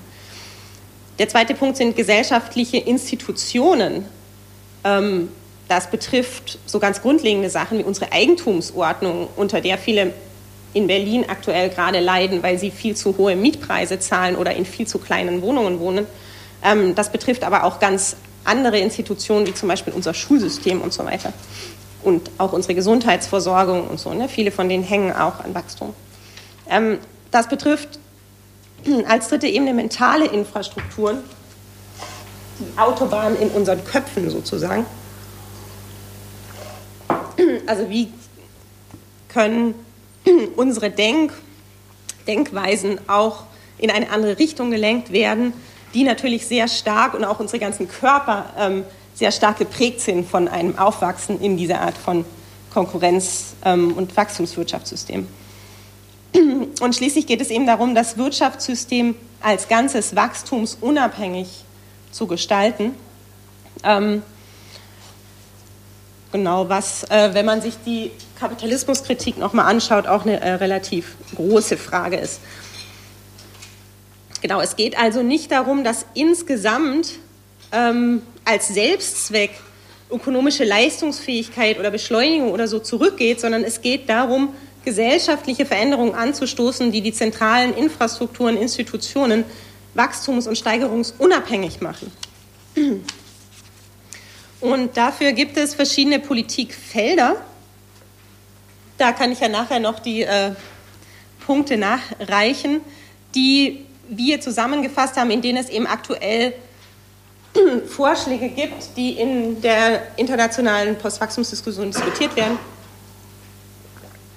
Der 1.19 1.29
zweite 1.29 1.55
Punkt 1.55 1.77
sind 1.77 1.95
gesellschaftliche 1.95 2.79
Institutionen. 2.79 4.05
Ähm, 4.83 5.29
das 5.69 5.91
betrifft 5.91 6.59
so 6.67 6.81
ganz 6.81 7.03
grundlegende 7.03 7.51
Sachen 7.51 7.79
wie 7.79 7.85
unsere 7.85 8.11
Eigentumsordnung, 8.11 9.29
unter 9.37 9.61
der 9.61 9.79
viele 9.79 10.13
in 10.75 10.87
Berlin 10.87 11.25
aktuell 11.29 11.69
gerade 11.69 12.01
leiden, 12.01 12.43
weil 12.43 12.59
sie 12.59 12.71
viel 12.71 12.97
zu 12.97 13.17
hohe 13.17 13.37
Mietpreise 13.37 14.01
zahlen 14.01 14.35
oder 14.35 14.55
in 14.55 14.67
viel 14.67 14.87
zu 14.87 14.99
kleinen 14.99 15.43
Wohnungen 15.43 15.79
wohnen. 15.79 16.07
Ähm, 16.65 16.95
das 16.97 17.13
betrifft 17.13 17.45
aber 17.45 17.65
auch 17.65 17.79
ganz 17.79 18.17
andere 18.49 18.79
Institutionen, 18.79 19.47
wie 19.47 19.55
zum 19.55 19.69
Beispiel 19.69 19.93
unser 19.93 20.15
Schulsystem 20.15 20.81
und 20.81 20.93
so 20.93 21.05
weiter. 21.05 21.33
Und 22.03 22.31
auch 22.39 22.53
unsere 22.53 22.75
Gesundheitsversorgung 22.75 23.87
und 23.89 24.01
so. 24.01 24.13
Ne? 24.15 24.29
Viele 24.29 24.51
von 24.51 24.69
denen 24.69 24.83
hängen 24.83 25.13
auch 25.13 25.41
an 25.41 25.55
Wachstum. 25.55 25.95
Ähm, 26.69 26.99
das 27.31 27.49
betrifft 27.49 27.99
als 29.07 29.29
dritte 29.29 29.49
Ebene 29.49 29.75
mentale 29.75 30.27
Infrastrukturen, 30.27 31.19
die 32.59 32.79
Autobahn 32.79 33.37
in 33.37 33.49
unseren 33.51 33.85
Köpfen 33.85 34.31
sozusagen. 34.31 34.87
Also 37.67 37.89
wie 37.89 38.09
können 39.29 39.75
unsere 40.57 40.91
Denk 40.91 41.33
Denkweisen 42.27 42.99
auch 43.09 43.45
in 43.79 43.91
eine 43.91 44.11
andere 44.11 44.39
Richtung 44.39 44.71
gelenkt 44.71 45.13
werden, 45.13 45.53
die 45.95 46.05
natürlich 46.05 46.47
sehr 46.47 46.69
stark 46.69 47.15
und 47.15 47.25
auch 47.25 47.41
unsere 47.41 47.59
ganzen 47.59 47.89
Körper 47.89 48.47
ähm, 48.59 48.85
sehr 49.15 49.33
stark 49.33 49.59
geprägt 49.59 50.01
sind 50.01 50.29
von 50.29 50.49
einem 50.49 50.79
Aufwachsen 50.79 51.41
in 51.41 51.57
dieser 51.57 51.81
Art 51.81 51.97
von 51.97 52.25
Konkurrenz- 52.73 53.55
ähm, 53.65 53.93
und 53.95 54.17
Wachstumswirtschaftssystem. 54.17 55.27
Und 56.81 56.95
schließlich 56.95 57.27
geht 57.27 57.41
es 57.41 57.49
eben 57.49 57.67
darum, 57.67 57.95
das 57.95 58.19
Wirtschaftssystem 58.19 59.15
als 59.41 59.67
Ganzes 59.67 60.15
wachstumsunabhängig 60.15 61.65
zu 62.13 62.27
gestalten. 62.27 62.95
Ähm, 63.83 64.23
genau, 66.31 66.69
was, 66.69 67.05
äh, 67.05 67.33
wenn 67.33 67.47
man 67.47 67.63
sich 67.63 67.75
die 67.85 68.11
Kapitalismuskritik 68.39 69.39
nochmal 69.39 69.67
anschaut, 69.67 70.07
auch 70.07 70.23
eine 70.23 70.41
äh, 70.41 70.53
relativ 70.55 71.17
große 71.35 71.77
Frage 71.77 72.17
ist. 72.17 72.41
Genau, 74.41 74.61
es 74.61 74.77
geht 74.77 74.97
also 74.97 75.23
nicht 75.23 75.51
darum, 75.51 75.85
dass 75.85 76.07
insgesamt 76.15 77.15
ähm, 77.73 78.23
als 78.45 78.69
Selbstzweck 78.69 79.51
ökonomische 80.11 80.65
Leistungsfähigkeit 80.65 81.79
oder 81.79 81.91
Beschleunigung 81.91 82.53
oder 82.53 82.69
so 82.69 82.79
zurückgeht, 82.79 83.41
sondern 83.41 83.65
es 83.65 83.83
geht 83.83 84.09
darum, 84.09 84.55
gesellschaftliche 84.85 85.67
Veränderungen 85.67 86.15
anzustoßen, 86.15 86.93
die 86.93 87.03
die 87.03 87.13
zentralen 87.13 87.75
Infrastrukturen, 87.75 88.57
Institutionen 88.57 89.45
wachstums- 89.95 90.47
und 90.47 90.57
steigerungsunabhängig 90.57 91.81
machen. 91.81 92.11
Und 94.61 94.97
dafür 94.97 95.33
gibt 95.33 95.57
es 95.57 95.75
verschiedene 95.75 96.21
Politikfelder. 96.21 97.37
Da 98.97 99.13
kann 99.13 99.31
ich 99.31 99.41
ja 99.41 99.49
nachher 99.49 99.81
noch 99.81 99.99
die 99.99 100.23
äh, 100.23 100.53
Punkte 101.45 101.77
nachreichen, 101.77 102.81
die 103.35 103.85
wir 104.09 104.41
zusammengefasst 104.41 105.17
haben, 105.17 105.31
in 105.31 105.43
denen 105.43 105.59
es 105.59 105.69
eben 105.69 105.87
aktuell 105.87 106.55
Vorschläge 107.87 108.49
gibt, 108.49 108.97
die 108.97 109.13
in 109.13 109.61
der 109.61 110.03
internationalen 110.17 110.97
Postwachstumsdiskussion 110.97 111.91
diskutiert 111.91 112.35
werden. 112.37 112.59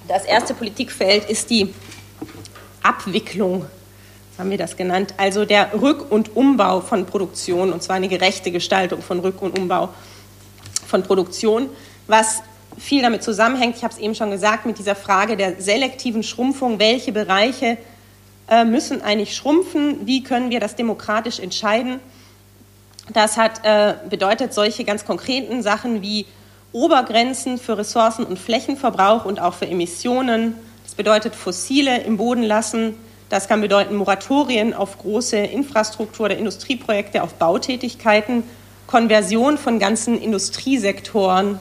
Das 0.07 0.25
erste 0.25 0.53
Politikfeld 0.53 1.29
ist 1.29 1.49
die 1.49 1.73
Abwicklung, 2.83 3.65
haben 4.37 4.49
wir 4.49 4.57
das 4.57 4.75
genannt, 4.75 5.13
also 5.17 5.45
der 5.45 5.73
Rück- 5.73 6.09
und 6.09 6.35
Umbau 6.35 6.81
von 6.81 7.05
Produktion, 7.05 7.71
und 7.71 7.83
zwar 7.83 7.97
eine 7.97 8.07
gerechte 8.07 8.51
Gestaltung 8.51 9.01
von 9.01 9.19
Rück- 9.19 9.39
und 9.39 9.57
Umbau 9.57 9.89
von 10.87 11.03
Produktion, 11.03 11.69
was 12.07 12.41
viel 12.77 13.01
damit 13.01 13.23
zusammenhängt, 13.23 13.77
ich 13.77 13.83
habe 13.83 13.93
es 13.93 13.99
eben 13.99 14.15
schon 14.15 14.31
gesagt, 14.31 14.65
mit 14.65 14.79
dieser 14.79 14.95
Frage 14.95 15.37
der 15.37 15.61
selektiven 15.61 16.23
Schrumpfung, 16.23 16.79
welche 16.79 17.11
Bereiche 17.11 17.77
äh, 18.51 18.65
müssen 18.65 19.01
eigentlich 19.01 19.35
schrumpfen, 19.35 20.05
wie 20.05 20.23
können 20.23 20.51
wir 20.51 20.59
das 20.59 20.75
demokratisch 20.75 21.39
entscheiden. 21.39 22.01
Das 23.13 23.37
hat, 23.37 23.61
äh, 23.63 23.95
bedeutet 24.09 24.53
solche 24.53 24.83
ganz 24.83 25.05
konkreten 25.05 25.63
Sachen 25.63 26.01
wie 26.01 26.25
Obergrenzen 26.73 27.57
für 27.57 27.77
Ressourcen- 27.77 28.25
und 28.25 28.37
Flächenverbrauch 28.37 29.25
und 29.25 29.39
auch 29.39 29.53
für 29.53 29.67
Emissionen. 29.67 30.55
Das 30.83 30.95
bedeutet 30.95 31.33
fossile 31.33 32.01
im 32.01 32.17
Boden 32.17 32.43
lassen. 32.43 32.95
Das 33.29 33.47
kann 33.47 33.61
bedeuten 33.61 33.95
Moratorien 33.95 34.73
auf 34.73 34.97
große 34.97 35.37
Infrastruktur- 35.37 36.25
oder 36.25 36.37
Industrieprojekte, 36.37 37.23
auf 37.23 37.35
Bautätigkeiten, 37.35 38.43
Konversion 38.87 39.57
von 39.57 39.79
ganzen 39.79 40.21
Industriesektoren, 40.21 41.57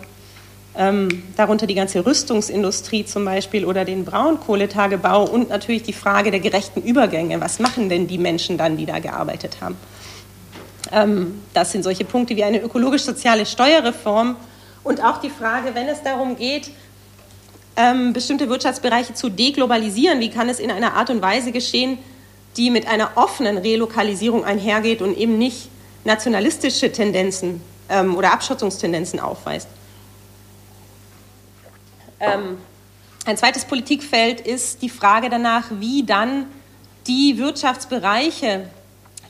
ähm, 0.80 1.22
darunter 1.36 1.66
die 1.66 1.74
ganze 1.74 2.06
Rüstungsindustrie 2.06 3.04
zum 3.04 3.26
Beispiel 3.26 3.66
oder 3.66 3.84
den 3.84 4.06
Braunkohletagebau 4.06 5.24
und 5.24 5.50
natürlich 5.50 5.82
die 5.82 5.92
Frage 5.92 6.30
der 6.30 6.40
gerechten 6.40 6.80
Übergänge. 6.80 7.38
Was 7.38 7.58
machen 7.58 7.90
denn 7.90 8.06
die 8.06 8.16
Menschen 8.16 8.56
dann, 8.56 8.78
die 8.78 8.86
da 8.86 8.98
gearbeitet 8.98 9.58
haben? 9.60 9.76
Ähm, 10.90 11.42
das 11.52 11.72
sind 11.72 11.82
solche 11.82 12.06
Punkte 12.06 12.34
wie 12.34 12.44
eine 12.44 12.62
ökologisch-soziale 12.62 13.44
Steuerreform 13.44 14.36
und 14.82 15.04
auch 15.04 15.18
die 15.18 15.28
Frage, 15.28 15.74
wenn 15.74 15.86
es 15.86 16.02
darum 16.02 16.36
geht, 16.36 16.70
ähm, 17.76 18.14
bestimmte 18.14 18.48
Wirtschaftsbereiche 18.48 19.12
zu 19.12 19.28
deglobalisieren, 19.28 20.18
wie 20.20 20.30
kann 20.30 20.48
es 20.48 20.58
in 20.58 20.70
einer 20.70 20.94
Art 20.94 21.10
und 21.10 21.20
Weise 21.20 21.52
geschehen, 21.52 21.98
die 22.56 22.70
mit 22.70 22.88
einer 22.88 23.10
offenen 23.16 23.58
Relokalisierung 23.58 24.46
einhergeht 24.46 25.02
und 25.02 25.14
eben 25.14 25.36
nicht 25.36 25.68
nationalistische 26.04 26.90
Tendenzen 26.90 27.60
ähm, 27.90 28.16
oder 28.16 28.32
Abschottungstendenzen 28.32 29.20
aufweist. 29.20 29.68
Ähm, 32.20 32.58
ein 33.26 33.36
zweites 33.36 33.64
Politikfeld 33.64 34.40
ist 34.40 34.82
die 34.82 34.88
Frage 34.88 35.28
danach, 35.30 35.66
wie 35.78 36.04
dann 36.04 36.46
die 37.06 37.38
Wirtschaftsbereiche, 37.38 38.68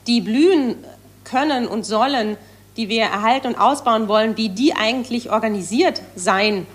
die 0.07 0.20
blühen 0.20 0.76
können 1.24 1.66
und 1.66 1.85
sollen, 1.85 2.37
die 2.76 2.88
wir 2.88 3.05
erhalten 3.05 3.48
und 3.48 3.57
ausbauen 3.57 4.09
wollen, 4.09 4.37
wie 4.37 4.48
die 4.48 4.74
eigentlich 4.74 5.31
organisiert 5.31 6.03
sein 6.16 6.66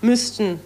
müssten. 0.00 0.60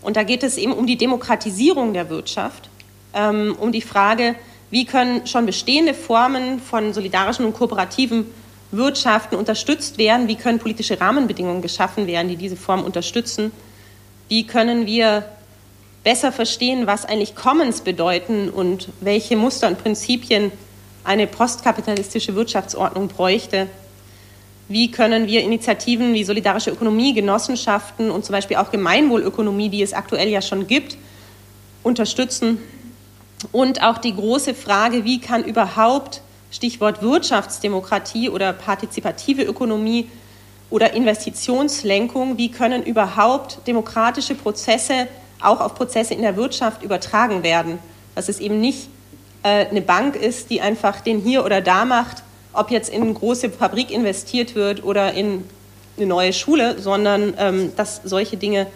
Und 0.00 0.16
da 0.16 0.24
geht 0.24 0.42
es 0.42 0.56
eben 0.58 0.72
um 0.72 0.86
die 0.86 0.96
Demokratisierung 0.96 1.92
der 1.92 2.10
Wirtschaft, 2.10 2.68
ähm, 3.14 3.56
um 3.58 3.72
die 3.72 3.82
Frage, 3.82 4.34
wie 4.70 4.84
können 4.84 5.26
schon 5.26 5.46
bestehende 5.46 5.94
Formen 5.94 6.60
von 6.60 6.92
solidarischen 6.92 7.44
und 7.44 7.52
kooperativen 7.52 8.26
Wirtschaften 8.70 9.36
unterstützt 9.36 9.98
werden, 9.98 10.28
wie 10.28 10.34
können 10.34 10.58
politische 10.58 10.98
Rahmenbedingungen 10.98 11.60
geschaffen 11.62 12.06
werden, 12.06 12.28
die 12.28 12.36
diese 12.36 12.56
Form 12.56 12.82
unterstützen, 12.82 13.52
wie 14.32 14.46
können 14.46 14.86
wir 14.86 15.26
besser 16.04 16.32
verstehen, 16.32 16.86
was 16.86 17.04
eigentlich 17.04 17.34
Commons 17.34 17.82
bedeuten 17.82 18.48
und 18.48 18.88
welche 19.02 19.36
Muster 19.36 19.68
und 19.68 19.82
Prinzipien 19.82 20.50
eine 21.04 21.26
postkapitalistische 21.26 22.34
Wirtschaftsordnung 22.34 23.08
bräuchte. 23.08 23.66
Wie 24.68 24.90
können 24.90 25.26
wir 25.26 25.42
Initiativen 25.42 26.14
wie 26.14 26.24
solidarische 26.24 26.70
Ökonomie, 26.70 27.12
Genossenschaften 27.12 28.10
und 28.10 28.24
zum 28.24 28.32
Beispiel 28.32 28.56
auch 28.56 28.70
Gemeinwohlökonomie, 28.70 29.68
die 29.68 29.82
es 29.82 29.92
aktuell 29.92 30.30
ja 30.30 30.40
schon 30.40 30.66
gibt, 30.66 30.96
unterstützen? 31.82 32.56
Und 33.52 33.82
auch 33.82 33.98
die 33.98 34.14
große 34.14 34.54
Frage, 34.54 35.04
wie 35.04 35.20
kann 35.20 35.44
überhaupt 35.44 36.22
Stichwort 36.50 37.02
Wirtschaftsdemokratie 37.02 38.30
oder 38.30 38.54
partizipative 38.54 39.42
Ökonomie 39.42 40.08
oder 40.72 40.94
Investitionslenkung, 40.94 42.38
wie 42.38 42.50
können 42.50 42.82
überhaupt 42.82 43.58
demokratische 43.66 44.34
Prozesse 44.34 45.06
auch 45.40 45.60
auf 45.60 45.74
Prozesse 45.74 46.14
in 46.14 46.22
der 46.22 46.36
Wirtschaft 46.36 46.82
übertragen 46.82 47.42
werden? 47.42 47.78
Dass 48.14 48.30
es 48.30 48.40
eben 48.40 48.58
nicht 48.58 48.88
äh, 49.42 49.66
eine 49.66 49.82
Bank 49.82 50.16
ist, 50.16 50.48
die 50.48 50.62
einfach 50.62 51.00
den 51.00 51.20
hier 51.20 51.44
oder 51.44 51.60
da 51.60 51.84
macht, 51.84 52.22
ob 52.54 52.70
jetzt 52.70 52.88
in 52.88 53.02
eine 53.02 53.12
große 53.12 53.50
Fabrik 53.50 53.90
investiert 53.90 54.54
wird 54.54 54.82
oder 54.82 55.12
in 55.12 55.44
eine 55.98 56.06
neue 56.06 56.32
Schule, 56.32 56.80
sondern 56.80 57.34
ähm, 57.36 57.72
dass 57.76 58.00
solche 58.04 58.38
Dinge 58.38 58.66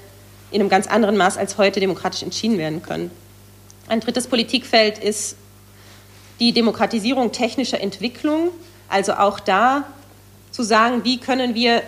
in 0.51 0.61
einem 0.61 0.69
ganz 0.69 0.87
anderen 0.87 1.17
Maß 1.17 1.39
als 1.39 1.57
heute 1.57 1.81
demokratisch 1.81 2.23
entschieden 2.23 2.59
werden 2.59 2.83
können. 2.83 3.11
Ein 3.89 4.01
drittes 4.01 4.27
Politikfeld 4.27 4.99
ist 4.99 5.37
die 6.41 6.53
Demokratisierung 6.53 7.33
technischer 7.33 7.81
Entwicklung, 7.81 8.51
also 8.91 9.15
auch 9.15 9.41
da 9.41 9.85
zu 10.57 10.63
sagen, 10.63 11.05
wie 11.05 11.19
können 11.19 11.55
wir 11.55 11.83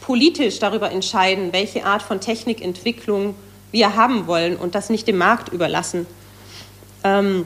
politisch 0.00 0.58
darüber 0.60 0.90
entscheiden, 0.90 1.52
welche 1.52 1.84
Art 1.84 2.00
von 2.00 2.20
Technikentwicklung 2.20 3.34
wir 3.70 3.96
haben 3.96 4.26
wollen 4.26 4.56
und 4.56 4.74
das 4.74 4.88
nicht 4.88 5.06
dem 5.06 5.18
Markt 5.18 5.50
überlassen. 5.50 6.06
Ähm, 7.04 7.44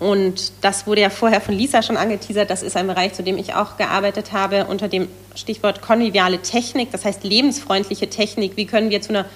und 0.00 0.52
das 0.62 0.88
wurde 0.88 1.02
ja 1.02 1.10
vorher 1.10 1.40
von 1.40 1.54
Lisa 1.54 1.80
schon 1.82 1.96
angeteasert. 1.96 2.50
Das 2.50 2.64
ist 2.64 2.76
ein 2.76 2.88
Bereich, 2.88 3.12
zu 3.12 3.22
dem 3.22 3.38
ich 3.38 3.54
auch 3.54 3.76
gearbeitet 3.76 4.32
habe, 4.32 4.66
unter 4.66 4.88
dem 4.88 5.06
Stichwort 5.36 5.80
konviviale 5.80 6.42
Technik, 6.42 6.90
das 6.90 7.04
heißt 7.04 7.22
lebensfreundliche 7.22 8.10
Technik. 8.10 8.56
Wie 8.56 8.66
können 8.66 8.90
wir 8.90 9.00
zu 9.00 9.10
einer 9.10 9.26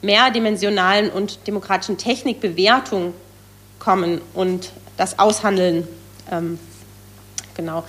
mehrdimensionalen 0.00 1.10
und 1.10 1.44
demokratischen 1.48 1.98
Technikbewertung 1.98 3.14
kommen 3.80 4.20
und 4.34 4.70
das 4.96 5.18
aushandeln? 5.18 5.88
Ähm, 6.30 6.60
genau. 7.56 7.82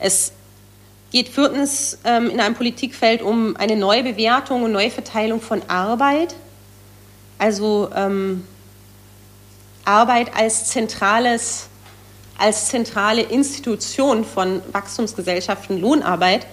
Es 0.00 0.32
geht 1.12 1.28
viertens 1.28 1.98
ähm, 2.04 2.30
in 2.30 2.40
einem 2.40 2.54
Politikfeld 2.54 3.22
um 3.22 3.54
eine 3.56 3.76
neue 3.76 4.02
Bewertung 4.02 4.62
und 4.62 4.72
neue 4.72 4.90
Verteilung 4.90 5.40
von 5.40 5.62
Arbeit. 5.68 6.34
Also 7.38 7.90
ähm, 7.94 8.44
Arbeit 9.84 10.34
als 10.34 10.68
zentrales 10.68 11.68
als 12.38 12.68
zentrale 12.68 13.22
Institution 13.22 14.24
von 14.24 14.62
Wachstumsgesellschaften 14.72 15.80
Lohnarbeit, 15.80 16.46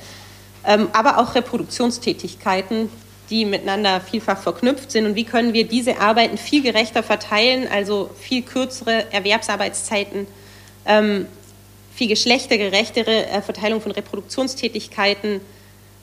ähm, 0.63 0.88
aber 0.93 1.17
auch 1.17 1.34
Reproduktionstätigkeiten, 1.34 2.89
die 3.32 3.45
miteinander 3.45 4.00
vielfach 4.02 4.39
verknüpft 4.39 4.91
sind. 4.91 5.08
Und 5.08 5.15
wie 5.15 5.24
können 5.24 5.54
wir 5.54 5.67
diese 5.67 6.00
Arbeiten 6.00 6.38
viel 6.38 6.62
gerechter 6.62 7.02
verteilen, 7.02 7.67
also 7.72 8.10
viel 8.19 8.43
kürzere 8.43 9.12
Erwerbsarbeitszeiten, 9.12 10.28
ähm, 10.86 11.26
viel 11.99 12.07
geschlechtergerechtere 12.07 13.27
äh, 13.27 13.41
Verteilung 13.41 13.81
von 13.81 13.91
Reproduktionstätigkeiten, 13.91 15.41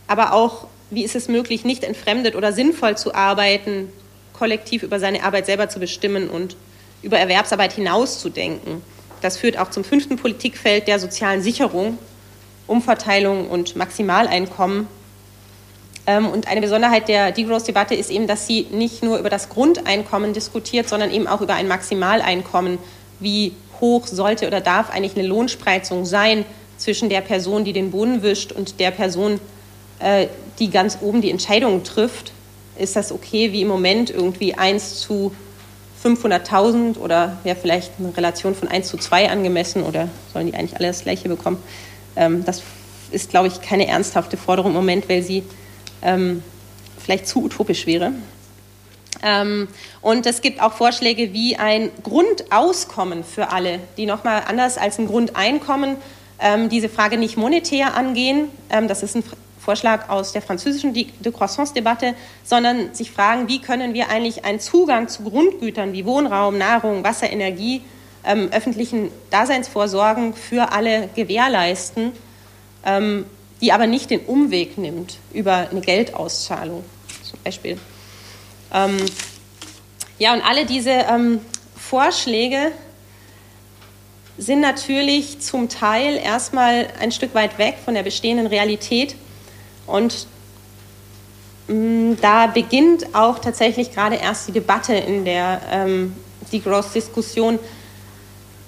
aber 0.07 0.35
auch, 0.35 0.67
wie 0.91 1.03
ist 1.03 1.17
es 1.17 1.27
möglich, 1.27 1.65
nicht 1.65 1.85
entfremdet 1.85 2.37
oder 2.37 2.53
sinnvoll 2.53 2.99
zu 2.99 3.15
arbeiten, 3.15 3.91
kollektiv 4.35 4.83
über 4.83 5.01
seine 5.01 5.23
Arbeit 5.23 5.47
selber 5.47 5.71
zu 5.71 5.81
bestimmen 5.81 6.29
und 6.29 6.55
über 7.01 7.19
Erwerbsarbeit 7.19 7.73
hinauszudenken. 7.73 8.83
Das 9.23 9.39
führt 9.39 9.59
auch 9.59 9.71
zum 9.71 9.85
fünften 9.85 10.17
Politikfeld 10.17 10.87
der 10.87 10.99
sozialen 10.99 11.41
Sicherung, 11.41 11.97
Umverteilung 12.67 13.49
und 13.49 13.75
Maximaleinkommen. 13.75 14.89
Ähm, 16.07 16.27
und 16.29 16.47
eine 16.47 16.61
Besonderheit 16.61 17.09
der 17.09 17.33
Degrowth-Debatte 17.33 17.95
ist 17.95 18.11
eben, 18.11 18.27
dass 18.27 18.47
sie 18.47 18.67
nicht 18.71 19.03
nur 19.03 19.19
über 19.19 19.31
das 19.31 19.49
Grundeinkommen 19.49 20.35
diskutiert, 20.35 20.91
sondern 20.91 21.11
eben 21.11 21.27
auch 21.27 21.41
über 21.41 21.55
ein 21.55 21.69
Maximaleinkommen. 21.69 22.77
Wie 23.19 23.55
hoch 23.81 24.07
sollte 24.07 24.47
oder 24.47 24.61
darf 24.61 24.91
eigentlich 24.91 25.17
eine 25.17 25.27
Lohnspreizung 25.27 26.05
sein 26.05 26.45
zwischen 26.79 27.09
der 27.09 27.21
Person, 27.21 27.65
die 27.65 27.73
den 27.73 27.91
Boden 27.91 28.23
wischt 28.23 28.53
und 28.53 28.81
der 28.81 28.91
Person, 28.91 29.41
äh, 29.99 30.27
die 30.59 30.71
ganz 30.71 30.99
oben 31.01 31.23
die 31.23 31.31
Entscheidungen 31.31 31.85
trifft? 31.85 32.33
Ist 32.79 32.97
das 32.97 33.13
okay, 33.13 33.53
wie 33.53 33.63
im 33.63 33.69
Moment 33.69 34.11
irgendwie 34.11 34.55
1 34.55 35.01
zu 35.01 35.33
500.000 36.05 36.99
oder 36.99 37.39
wäre 37.43 37.57
vielleicht 37.57 37.93
eine 37.99 38.17
Relation 38.17 38.55
von 38.55 38.69
1 38.69 38.89
zu 38.89 38.99
2 38.99 39.31
angemessen 39.31 39.83
oder 39.83 40.09
sollen 40.33 40.47
die 40.47 40.55
eigentlich 40.55 40.77
alle 40.77 40.89
das 40.89 41.03
Gleiche 41.03 41.29
bekommen? 41.29 41.59
Ähm, 42.17 42.45
das 42.45 42.63
ist, 43.11 43.31
glaube 43.31 43.49
ich, 43.49 43.61
keine 43.63 43.87
ernsthafte 43.87 44.37
Forderung 44.37 44.73
im 44.73 44.77
Moment, 44.77 45.09
weil 45.09 45.23
sie 45.23 45.43
ähm, 46.03 46.43
vielleicht 46.99 47.27
zu 47.27 47.45
utopisch 47.45 47.87
wäre. 47.87 48.13
Ähm, 49.23 49.69
und 50.03 50.27
es 50.27 50.41
gibt 50.43 50.61
auch 50.61 50.73
Vorschläge 50.73 51.33
wie 51.33 51.57
ein 51.57 51.91
Grundauskommen 52.03 53.25
für 53.25 53.51
alle, 53.51 53.81
die 53.97 54.07
nochmal 54.07 54.43
anders 54.47 54.79
als 54.79 54.99
ein 54.99 55.07
Grundeinkommen 55.07 55.97
ähm, 56.39 56.69
diese 56.69 56.89
Frage 56.89 57.17
nicht 57.17 57.37
monetär 57.37 57.95
angehen. 57.95 58.49
Ähm, 58.71 58.89
das 58.89 59.03
ist 59.03 59.17
ein 59.17 59.25
Vorschlag 59.59 60.09
aus 60.11 60.33
der 60.33 60.43
französischen 60.43 60.95
De 60.95 61.33
Croissance-Debatte, 61.33 62.15
sondern 62.45 62.95
sich 62.95 63.11
fragen, 63.11 63.49
wie 63.49 63.61
können 63.61 63.95
wir 63.95 64.09
eigentlich 64.11 64.45
einen 64.45 64.61
Zugang 64.61 65.09
zu 65.09 65.25
Grundgütern 65.25 65.93
wie 65.93 66.05
Wohnraum, 66.05 66.57
Nahrung, 66.57 67.03
Wasser, 67.03 67.31
Energie, 67.31 67.83
ähm, 68.25 68.49
öffentlichen 68.53 69.11
Daseinsvorsorgen 69.31 70.35
für 70.35 70.73
alle 70.73 71.09
gewährleisten, 71.17 72.13
ähm, 72.85 73.25
die 73.61 73.73
aber 73.73 73.87
nicht 73.87 74.11
den 74.11 74.21
Umweg 74.21 74.79
nimmt 74.79 75.19
über 75.33 75.69
eine 75.71 75.81
Geldauszahlung 75.81 76.85
zum 77.23 77.39
Beispiel. 77.43 77.79
Ähm, 78.77 78.99
ja, 80.19 80.35
und 80.35 80.43
alle 80.43 80.67
diese 80.67 80.91
ähm, 80.91 81.41
Vorschläge 81.77 82.73
sind 84.39 84.61
natürlich 84.61 85.41
zum 85.41 85.69
Teil 85.71 86.17
erstmal 86.17 86.89
ein 87.01 87.11
Stück 87.11 87.35
weit 87.35 87.57
weg 87.59 87.77
von 87.83 87.95
der 87.95 88.03
bestehenden 88.03 88.47
Realität 88.47 89.17
und 89.87 90.27
mh, 91.69 91.75
mm, 91.75 92.19
da 92.21 92.47
beginnt 92.49 93.15
auch 93.15 93.39
tatsächlich 93.39 93.93
gerade 93.93 94.17
erst 94.17 94.49
die 94.49 94.53
Debatte 94.53 94.95
in 94.95 95.25
der 95.25 95.63
ähm, 95.71 96.15
Degrowth-Diskussion. 96.53 97.59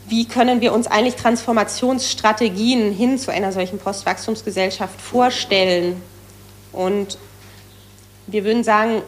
Wie 0.09 0.25
können 0.25 0.63
wir 0.63 0.73
uns 0.73 0.87
eigentlich 0.87 1.17
Transformationsstrategien 1.17 2.93
hin 2.93 3.19
zu 3.19 3.31
einer 3.31 3.53
solchen 3.53 3.79
Postwachstumsgesellschaft 3.79 4.99
vorstellen? 4.99 6.01
Und 6.73 7.19
wir 8.27 8.45
würden 8.45 8.65
sagen, 8.65 9.03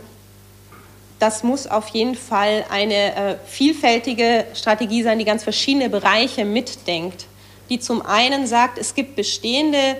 das 1.20 1.44
muss 1.44 1.66
auf 1.66 1.88
jeden 1.88 2.14
Fall 2.14 2.64
eine 2.70 3.14
äh, 3.14 3.36
vielfältige 3.46 4.46
Strategie 4.54 5.02
sein, 5.02 5.18
die 5.18 5.26
ganz 5.26 5.44
verschiedene 5.44 5.90
Bereiche 5.90 6.46
mitdenkt, 6.46 7.26
die 7.68 7.78
zum 7.78 8.04
einen 8.04 8.46
sagt, 8.46 8.78
es 8.78 8.94
gibt 8.94 9.16
bestehende 9.16 9.96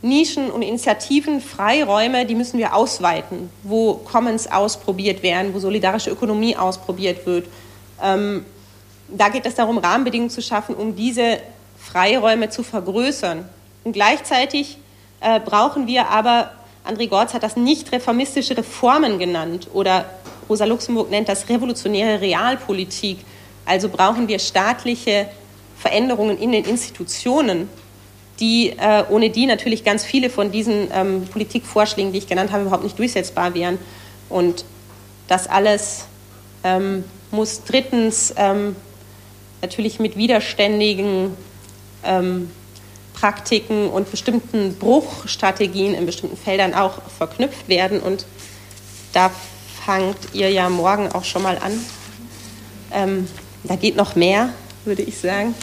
Nischen 0.00 0.50
und 0.50 0.62
Initiativen, 0.62 1.40
Freiräume, 1.40 2.24
die 2.24 2.34
müssen 2.34 2.58
wir 2.58 2.74
ausweiten, 2.74 3.50
wo 3.62 3.94
Commons 3.94 4.50
ausprobiert 4.50 5.22
werden, 5.22 5.54
wo 5.54 5.60
solidarische 5.60 6.10
Ökonomie 6.10 6.56
ausprobiert 6.56 7.24
wird. 7.26 7.46
Ähm, 8.02 8.44
da 9.08 9.28
geht 9.28 9.44
es 9.44 9.54
darum, 9.54 9.76
Rahmenbedingungen 9.76 10.30
zu 10.30 10.40
schaffen, 10.40 10.74
um 10.74 10.96
diese 10.96 11.38
Freiräume 11.78 12.48
zu 12.48 12.62
vergrößern. 12.62 13.46
Und 13.84 13.92
gleichzeitig 13.92 14.78
äh, 15.20 15.38
brauchen 15.38 15.86
wir 15.86 16.08
aber, 16.08 16.50
André 16.88 17.08
Gorz 17.08 17.34
hat 17.34 17.42
das 17.42 17.56
nicht 17.56 17.92
reformistische 17.92 18.56
Reformen 18.56 19.18
genannt 19.18 19.68
oder 19.72 20.06
Rosa 20.52 20.66
Luxemburg 20.66 21.10
nennt 21.10 21.30
das 21.30 21.48
revolutionäre 21.48 22.20
Realpolitik. 22.20 23.20
Also 23.64 23.88
brauchen 23.88 24.28
wir 24.28 24.38
staatliche 24.38 25.26
Veränderungen 25.78 26.36
in 26.36 26.52
den 26.52 26.66
Institutionen, 26.66 27.70
die 28.38 28.74
äh, 28.76 29.04
ohne 29.08 29.30
die 29.30 29.46
natürlich 29.46 29.82
ganz 29.82 30.04
viele 30.04 30.28
von 30.28 30.52
diesen 30.52 30.88
ähm, 30.92 31.24
Politikvorschlägen, 31.24 32.12
die 32.12 32.18
ich 32.18 32.26
genannt 32.26 32.52
habe, 32.52 32.64
überhaupt 32.64 32.84
nicht 32.84 32.98
durchsetzbar 32.98 33.54
wären. 33.54 33.78
Und 34.28 34.66
das 35.26 35.46
alles 35.46 36.04
ähm, 36.64 37.04
muss 37.30 37.64
drittens 37.64 38.34
ähm, 38.36 38.76
natürlich 39.62 40.00
mit 40.00 40.18
widerständigen 40.18 41.34
ähm, 42.04 42.50
Praktiken 43.14 43.88
und 43.88 44.10
bestimmten 44.10 44.74
Bruchstrategien 44.74 45.94
in 45.94 46.04
bestimmten 46.04 46.36
Feldern 46.36 46.74
auch 46.74 47.00
verknüpft 47.16 47.70
werden. 47.70 48.00
Und 48.00 48.26
da 49.14 49.30
fangt 49.84 50.16
ihr 50.32 50.50
ja 50.50 50.68
morgen 50.68 51.10
auch 51.12 51.24
schon 51.24 51.42
mal 51.42 51.58
an. 51.58 51.72
Ähm, 52.92 53.28
da 53.64 53.76
geht 53.76 53.96
noch 53.96 54.14
mehr, 54.16 54.50
würde 54.84 55.02
ich 55.02 55.18
sagen. 55.18 55.54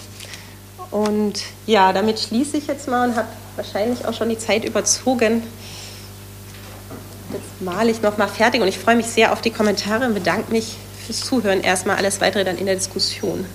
Und 0.91 1.41
ja, 1.67 1.93
damit 1.93 2.19
schließe 2.19 2.57
ich 2.57 2.67
jetzt 2.67 2.87
mal 2.87 3.09
und 3.09 3.15
habe 3.15 3.27
wahrscheinlich 3.55 4.05
auch 4.05 4.13
schon 4.13 4.29
die 4.29 4.37
Zeit 4.37 4.65
überzogen. 4.65 5.43
Jetzt 7.31 7.61
male 7.61 7.91
ich 7.91 8.01
noch 8.01 8.17
mal 8.17 8.27
fertig 8.27 8.61
und 8.61 8.67
ich 8.67 8.79
freue 8.79 8.95
mich 8.95 9.05
sehr 9.05 9.31
auf 9.31 9.41
die 9.41 9.51
Kommentare 9.51 10.05
und 10.05 10.15
bedanke 10.15 10.51
mich 10.51 10.77
fürs 11.05 11.21
Zuhören 11.21 11.61
erstmal. 11.61 11.97
Alles 11.97 12.21
weitere 12.21 12.43
dann 12.43 12.57
in 12.57 12.65
der 12.65 12.75
Diskussion. 12.75 13.45